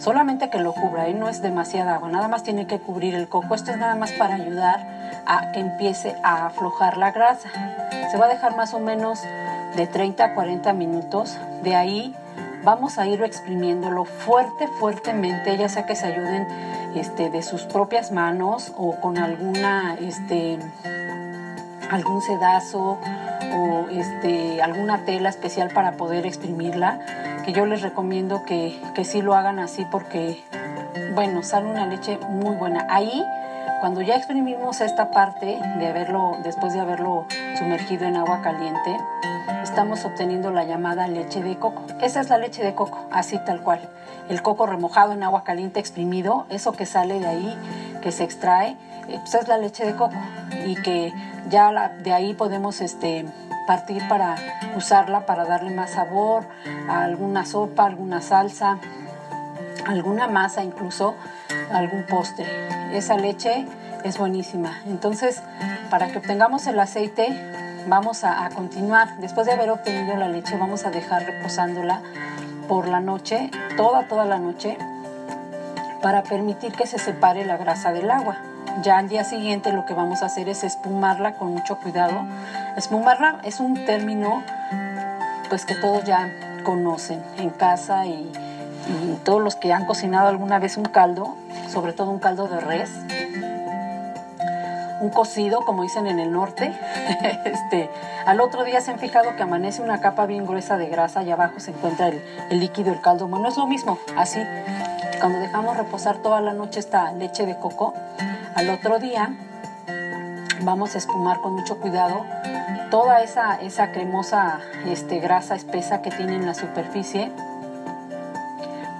solamente 0.03 0.49
que 0.49 0.59
lo 0.59 0.73
cubra, 0.73 1.07
¿eh? 1.07 1.13
no 1.13 1.29
es 1.29 1.41
demasiada 1.41 1.95
agua, 1.95 2.09
nada 2.09 2.27
más 2.27 2.43
tiene 2.43 2.67
que 2.67 2.79
cubrir 2.79 3.15
el 3.15 3.29
coco. 3.29 3.55
Esto 3.55 3.71
es 3.71 3.77
nada 3.77 3.95
más 3.95 4.11
para 4.11 4.35
ayudar 4.35 4.85
a 5.25 5.53
que 5.53 5.61
empiece 5.61 6.17
a 6.23 6.47
aflojar 6.47 6.97
la 6.97 7.11
grasa. 7.11 7.49
Se 8.11 8.17
va 8.17 8.25
a 8.25 8.29
dejar 8.29 8.55
más 8.57 8.73
o 8.73 8.79
menos 8.79 9.21
de 9.77 9.87
30 9.87 10.25
a 10.25 10.33
40 10.35 10.73
minutos. 10.73 11.37
De 11.63 11.75
ahí 11.75 12.13
vamos 12.65 12.97
a 12.97 13.07
ir 13.07 13.23
exprimiéndolo 13.23 14.03
fuerte, 14.03 14.67
fuertemente, 14.67 15.57
ya 15.57 15.69
sea 15.69 15.85
que 15.85 15.95
se 15.95 16.07
ayuden 16.07 16.47
este, 16.95 17.29
de 17.29 17.41
sus 17.41 17.63
propias 17.63 18.11
manos 18.11 18.73
o 18.75 18.99
con 18.99 19.17
alguna, 19.17 19.95
este, 20.01 20.59
algún 21.89 22.21
sedazo 22.21 22.99
o 23.55 23.85
este, 23.89 24.61
alguna 24.61 25.05
tela 25.05 25.29
especial 25.29 25.69
para 25.69 25.93
poder 25.93 26.25
exprimirla, 26.25 26.99
que 27.43 27.53
yo 27.53 27.65
les 27.65 27.81
recomiendo 27.81 28.43
que, 28.45 28.79
que 28.95 29.03
sí 29.03 29.21
lo 29.21 29.35
hagan 29.35 29.59
así 29.59 29.85
porque, 29.91 30.43
bueno, 31.13 31.43
sale 31.43 31.69
una 31.69 31.85
leche 31.85 32.17
muy 32.29 32.55
buena. 32.55 32.87
Ahí 32.89 33.23
cuando 33.83 34.01
ya 34.01 34.15
exprimimos 34.15 34.79
esta 34.79 35.11
parte 35.11 35.59
de 35.77 35.87
haberlo, 35.87 36.37
después 36.41 36.71
de 36.71 36.79
haberlo 36.79 37.25
sumergido 37.57 38.05
en 38.05 38.15
agua 38.15 38.41
caliente, 38.41 38.97
estamos 39.61 40.05
obteniendo 40.05 40.51
la 40.51 40.63
llamada 40.63 41.07
leche 41.09 41.43
de 41.43 41.57
coco. 41.57 41.83
Esa 42.01 42.21
es 42.21 42.29
la 42.29 42.37
leche 42.37 42.63
de 42.63 42.75
coco, 42.75 43.09
así 43.11 43.37
tal 43.45 43.61
cual. 43.61 43.81
El 44.29 44.41
coco 44.41 44.67
remojado 44.67 45.11
en 45.11 45.21
agua 45.21 45.43
caliente 45.43 45.81
exprimido, 45.81 46.45
eso 46.49 46.71
que 46.71 46.85
sale 46.85 47.19
de 47.19 47.27
ahí, 47.27 47.57
que 48.01 48.13
se 48.13 48.23
extrae, 48.23 48.77
eh, 49.09 49.19
pues 49.19 49.35
es 49.35 49.49
la 49.49 49.57
leche 49.57 49.85
de 49.85 49.95
coco 49.95 50.15
y 50.65 50.75
que 50.75 51.11
ya 51.49 51.89
de 51.89 52.13
ahí 52.13 52.33
podemos 52.33 52.79
este, 52.79 53.25
partir 53.65 54.07
para 54.07 54.35
usarla 54.75 55.25
para 55.25 55.45
darle 55.45 55.71
más 55.71 55.91
sabor 55.91 56.45
a 56.89 57.03
alguna 57.03 57.45
sopa, 57.45 57.85
alguna 57.85 58.21
salsa, 58.21 58.77
alguna 59.85 60.27
masa 60.27 60.63
incluso, 60.63 61.15
algún 61.71 62.05
postre. 62.05 62.45
Esa 62.93 63.17
leche 63.17 63.65
es 64.03 64.17
buenísima. 64.17 64.81
Entonces, 64.85 65.41
para 65.89 66.07
que 66.07 66.17
obtengamos 66.19 66.67
el 66.67 66.79
aceite, 66.79 67.27
vamos 67.87 68.23
a, 68.23 68.49
continuar. 68.53 69.17
Después 69.17 69.47
de 69.47 69.53
haber 69.53 69.69
obtenido 69.69 70.15
la 70.15 70.27
leche, 70.27 70.57
vamos 70.57 70.85
a 70.85 70.91
dejar 70.91 71.25
reposándola 71.25 72.01
por 72.67 72.87
la 72.87 72.99
noche, 72.99 73.51
toda, 73.77 74.07
toda 74.07 74.25
la 74.25 74.39
noche, 74.39 74.77
para 76.01 76.23
permitir 76.23 76.73
que 76.73 76.87
se 76.87 76.97
separe 76.97 77.45
la 77.45 77.57
grasa 77.57 77.91
del 77.91 78.09
agua. 78.11 78.37
Ya 78.81 78.97
al 78.97 79.07
día 79.07 79.23
siguiente 79.23 79.71
lo 79.71 79.85
que 79.85 79.93
vamos 79.93 80.23
a 80.23 80.27
hacer 80.27 80.49
es 80.49 80.63
espumarla 80.63 81.33
con 81.33 81.51
mucho 81.51 81.77
cuidado. 81.77 82.25
Espumarla 82.75 83.39
es 83.43 83.59
un 83.59 83.85
término 83.85 84.43
pues 85.49 85.65
que 85.65 85.75
todos 85.75 86.03
ya 86.03 86.31
conocen 86.63 87.21
en 87.37 87.51
casa 87.51 88.05
y, 88.05 88.31
y 88.87 89.19
todos 89.23 89.41
los 89.41 89.55
que 89.55 89.71
han 89.71 89.85
cocinado 89.85 90.27
alguna 90.27 90.59
vez 90.59 90.77
un 90.77 90.85
caldo, 90.85 91.35
sobre 91.69 91.93
todo 91.93 92.09
un 92.09 92.19
caldo 92.19 92.47
de 92.47 92.59
res, 92.59 92.89
un 95.01 95.09
cocido, 95.09 95.65
como 95.65 95.83
dicen 95.83 96.07
en 96.07 96.19
el 96.19 96.31
norte. 96.31 96.73
este, 97.45 97.89
al 98.25 98.39
otro 98.39 98.63
día 98.63 98.81
se 98.81 98.91
han 98.91 98.99
fijado 98.99 99.35
que 99.35 99.43
amanece 99.43 99.81
una 99.81 99.99
capa 99.99 100.25
bien 100.25 100.45
gruesa 100.45 100.77
de 100.77 100.87
grasa 100.87 101.23
y 101.23 101.31
abajo 101.31 101.59
se 101.59 101.71
encuentra 101.71 102.07
el, 102.07 102.23
el 102.49 102.59
líquido, 102.59 102.91
el 102.91 103.01
caldo. 103.01 103.27
Bueno, 103.27 103.49
es 103.49 103.57
lo 103.57 103.67
mismo, 103.67 103.99
así. 104.17 104.39
Cuando 105.19 105.39
dejamos 105.39 105.77
reposar 105.77 106.17
toda 106.17 106.41
la 106.41 106.53
noche 106.53 106.79
esta 106.79 107.11
leche 107.11 107.45
de 107.45 107.57
coco, 107.57 107.93
al 108.55 108.69
otro 108.69 108.99
día 108.99 109.29
vamos 110.61 110.95
a 110.95 110.97
espumar 110.97 111.41
con 111.41 111.53
mucho 111.53 111.79
cuidado 111.79 112.25
toda 112.93 113.21
esa, 113.21 113.55
esa 113.55 113.91
cremosa 113.91 114.59
este, 114.85 115.17
grasa 115.17 115.55
espesa 115.55 116.03
que 116.03 116.11
tiene 116.11 116.35
en 116.35 116.45
la 116.45 116.53
superficie 116.53 117.31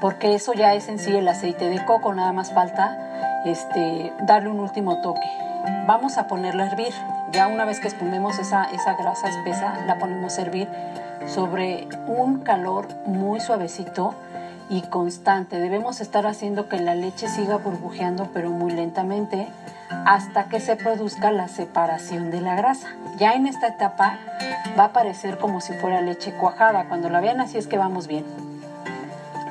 porque 0.02 0.34
eso 0.34 0.54
ya 0.54 0.74
es 0.74 0.88
en 0.90 0.98
sí 0.98 1.16
el 1.16 1.28
aceite 1.28 1.70
de 1.70 1.86
coco, 1.86 2.12
nada 2.16 2.34
más 2.34 2.52
falta 2.52 2.98
este, 3.46 4.12
darle 4.24 4.50
un 4.50 4.60
último 4.60 5.00
toque. 5.02 5.30
Vamos 5.86 6.18
a 6.18 6.26
ponerlo 6.26 6.64
a 6.64 6.66
hervir. 6.66 6.92
Ya 7.34 7.48
una 7.48 7.66
vez 7.66 7.80
que 7.80 7.88
espumemos 7.88 8.40
esa, 8.40 8.64
esa 8.64 8.96
grasa 8.96 9.30
espesa, 9.30 9.76
la 9.86 10.00
ponemos 10.00 10.40
a 10.40 10.42
hervir 10.42 10.68
sobre 11.28 11.88
un 12.08 12.40
calor 12.40 12.88
muy 13.06 13.42
suavecito 13.42 14.16
y 14.70 14.82
constante. 14.84 15.60
Debemos 15.60 16.02
estar 16.02 16.26
haciendo 16.26 16.70
que 16.70 16.80
la 16.80 16.96
leche 16.96 17.28
siga 17.28 17.58
burbujeando 17.58 18.30
pero 18.34 18.50
muy 18.50 18.72
lentamente 18.72 19.48
hasta 20.06 20.46
que 20.46 20.60
se 20.60 20.76
produzca 20.76 21.32
la 21.32 21.48
separación 21.48 22.32
de 22.32 22.42
la 22.42 22.56
grasa. 22.56 22.88
Ya 23.18 23.34
en 23.34 23.48
esta 23.48 23.68
etapa 23.68 24.18
va 24.78 24.86
a 24.86 24.94
parecer 24.94 25.38
como 25.38 25.62
si 25.62 25.74
fuera 25.74 26.02
leche 26.02 26.34
cuajada. 26.34 26.86
Cuando 26.86 27.10
la 27.10 27.22
vean 27.22 27.42
así 27.42 27.58
es 27.58 27.68
que 27.68 27.78
vamos 27.78 28.08
bien. 28.08 28.26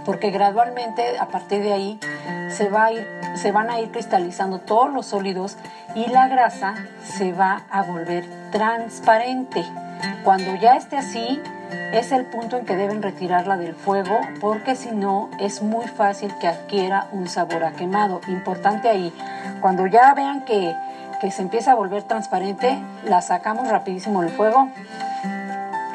Porque 0.04 0.30
gradualmente 0.30 1.18
a 1.18 1.26
partir 1.26 1.62
de 1.62 1.72
ahí 1.72 2.00
se, 2.50 2.68
va 2.68 2.86
a 2.86 2.92
ir, 2.92 3.06
se 3.36 3.52
van 3.52 3.70
a 3.70 3.80
ir 3.80 3.90
cristalizando 3.90 4.58
todos 4.58 4.92
los 4.92 5.06
sólidos 5.06 5.56
y 5.94 6.06
la 6.06 6.26
grasa 6.28 6.74
se 7.04 7.32
va 7.32 7.62
a 7.70 7.82
volver 7.82 8.24
transparente. 8.50 9.64
Cuando 10.24 10.56
ya 10.56 10.76
esté 10.76 10.96
así, 10.96 11.40
es 11.92 12.12
el 12.12 12.24
punto 12.26 12.56
en 12.56 12.64
que 12.64 12.76
deben 12.76 13.02
retirarla 13.02 13.56
del 13.56 13.74
fuego 13.74 14.18
porque 14.40 14.76
si 14.76 14.90
no 14.90 15.28
es 15.38 15.62
muy 15.62 15.86
fácil 15.86 16.32
que 16.40 16.48
adquiera 16.48 17.08
un 17.12 17.28
sabor 17.28 17.64
a 17.64 17.72
quemado. 17.72 18.20
Importante 18.28 18.88
ahí, 18.88 19.12
cuando 19.60 19.86
ya 19.86 20.14
vean 20.14 20.44
que, 20.44 20.74
que 21.20 21.30
se 21.30 21.42
empieza 21.42 21.72
a 21.72 21.74
volver 21.74 22.02
transparente, 22.04 22.78
la 23.04 23.20
sacamos 23.20 23.68
rapidísimo 23.68 24.22
del 24.22 24.30
fuego 24.30 24.68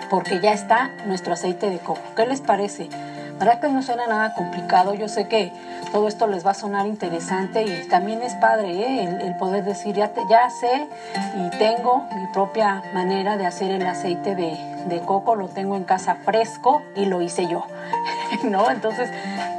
porque 0.10 0.40
ya 0.42 0.54
está 0.54 0.92
nuestro 1.06 1.34
aceite 1.34 1.70
de 1.70 1.80
coco. 1.80 2.02
¿Qué 2.16 2.26
les 2.26 2.42
parece? 2.42 2.90
¿Verdad 3.39 3.60
que 3.60 3.69
no 3.69 3.84
suena 3.84 4.08
nada 4.08 4.34
complicado? 4.34 4.95
Yo 4.95 5.08
sé 5.08 5.28
que 5.28 5.52
todo 5.91 6.08
esto 6.08 6.26
les 6.26 6.45
va 6.45 6.52
a 6.52 6.54
sonar 6.56 6.88
interesante 6.88 7.62
y 7.63 7.88
también 7.88 8.21
es 8.23 8.34
padre 8.36 8.71
¿eh? 8.71 9.19
el, 9.21 9.36
poder 9.38 9.63
decir, 9.63 9.95
ya, 9.95 10.10
sé 10.50 10.88
y 11.36 11.58
tengo 11.58 12.08
mi 12.15 12.26
propia 12.34 12.82
manera 12.93 13.38
de 13.38 13.45
hacer 13.45 13.71
el 13.71 13.86
aceite 13.86 14.36
de, 14.36 15.02
coco, 15.06 15.36
lo 15.36 15.50
tengo 15.50 15.76
en 15.76 15.84
casa 15.84 16.15
fresco 16.15 16.82
y 16.95 17.06
lo 17.06 17.21
hice 17.21 17.47
yo, 17.47 17.65
¿no? 18.43 18.71
Entonces 18.71 19.10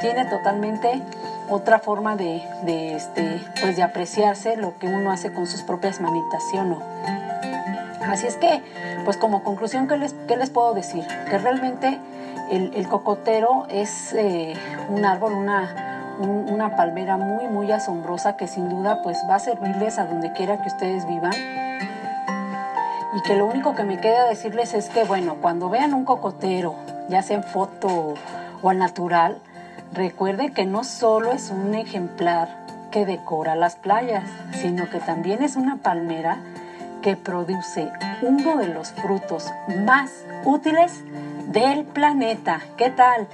tiene 0.00 0.24
totalmente 0.24 1.00
otra 1.48 1.78
forma 1.78 2.16
de, 2.16 2.42
de, 2.62 2.96
este, 2.96 3.40
pues 3.60 3.76
de 3.76 3.84
apreciarse 3.84 4.56
lo 4.56 4.76
que 4.78 4.88
uno 4.88 5.12
hace 5.12 5.32
con 5.32 5.46
sus 5.46 5.62
propias 5.62 6.00
manitas, 6.00 6.42
¿sí 6.50 6.58
o 6.58 6.64
no? 6.64 6.82
Así 8.08 8.26
es 8.26 8.36
que, 8.36 8.62
pues 9.04 9.16
como 9.16 9.44
conclusión, 9.44 9.86
¿qué 9.86 9.96
les, 9.96 10.14
qué 10.26 10.36
les 10.36 10.50
puedo 10.50 10.74
decir? 10.74 11.06
Que 11.30 11.38
realmente 11.38 11.98
el, 12.50 12.88
cocotero 12.88 13.66
es 13.68 14.12
eh, 14.14 14.54
un 14.88 15.04
árbol, 15.04 15.32
una, 15.34 16.16
una 16.18 16.76
palmera 16.76 17.16
muy, 17.16 17.46
muy 17.48 17.70
asombrosa 17.70 18.36
que 18.36 18.46
sin 18.46 18.68
duda 18.68 19.02
pues 19.02 19.18
va 19.28 19.36
a 19.36 19.38
servirles 19.38 19.98
a 19.98 20.06
donde 20.06 20.32
quiera 20.32 20.60
que 20.62 20.68
ustedes 20.68 21.06
vivan. 21.06 21.34
Y 23.14 23.22
que 23.22 23.36
lo 23.36 23.46
único 23.46 23.74
que 23.74 23.84
me 23.84 23.98
queda 24.00 24.28
decirles 24.28 24.74
es 24.74 24.90
que, 24.90 25.04
bueno, 25.04 25.36
cuando 25.40 25.70
vean 25.70 25.94
un 25.94 26.04
cocotero, 26.04 26.74
ya 27.08 27.22
sea 27.22 27.36
en 27.38 27.42
foto 27.42 28.14
o 28.62 28.70
al 28.70 28.78
natural, 28.78 29.38
recuerden 29.92 30.52
que 30.52 30.66
no 30.66 30.84
solo 30.84 31.32
es 31.32 31.50
un 31.50 31.74
ejemplar 31.74 32.48
que 32.90 33.06
decora 33.06 33.54
las 33.54 33.76
playas, 33.76 34.24
sino 34.52 34.88
que 34.90 34.98
también 34.98 35.42
es 35.42 35.56
una 35.56 35.76
palmera 35.76 36.38
que 37.02 37.16
produce 37.16 37.90
uno 38.22 38.56
de 38.56 38.68
los 38.68 38.92
frutos 38.92 39.52
más 39.84 40.10
útiles 40.44 41.02
del 41.48 41.84
planeta. 41.86 42.60
¿Qué 42.76 42.90
tal? 42.90 43.28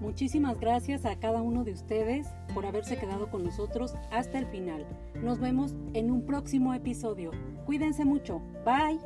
Muchísimas 0.00 0.60
gracias 0.60 1.06
a 1.06 1.16
cada 1.16 1.40
uno 1.40 1.64
de 1.64 1.72
ustedes 1.72 2.26
por 2.52 2.66
haberse 2.66 2.98
quedado 2.98 3.30
con 3.30 3.44
nosotros 3.44 3.94
hasta 4.10 4.38
el 4.38 4.46
final. 4.46 4.86
Nos 5.14 5.40
vemos 5.40 5.74
en 5.94 6.10
un 6.10 6.26
próximo 6.26 6.74
episodio. 6.74 7.30
Cuídense 7.64 8.04
mucho. 8.04 8.42
Bye. 8.64 9.00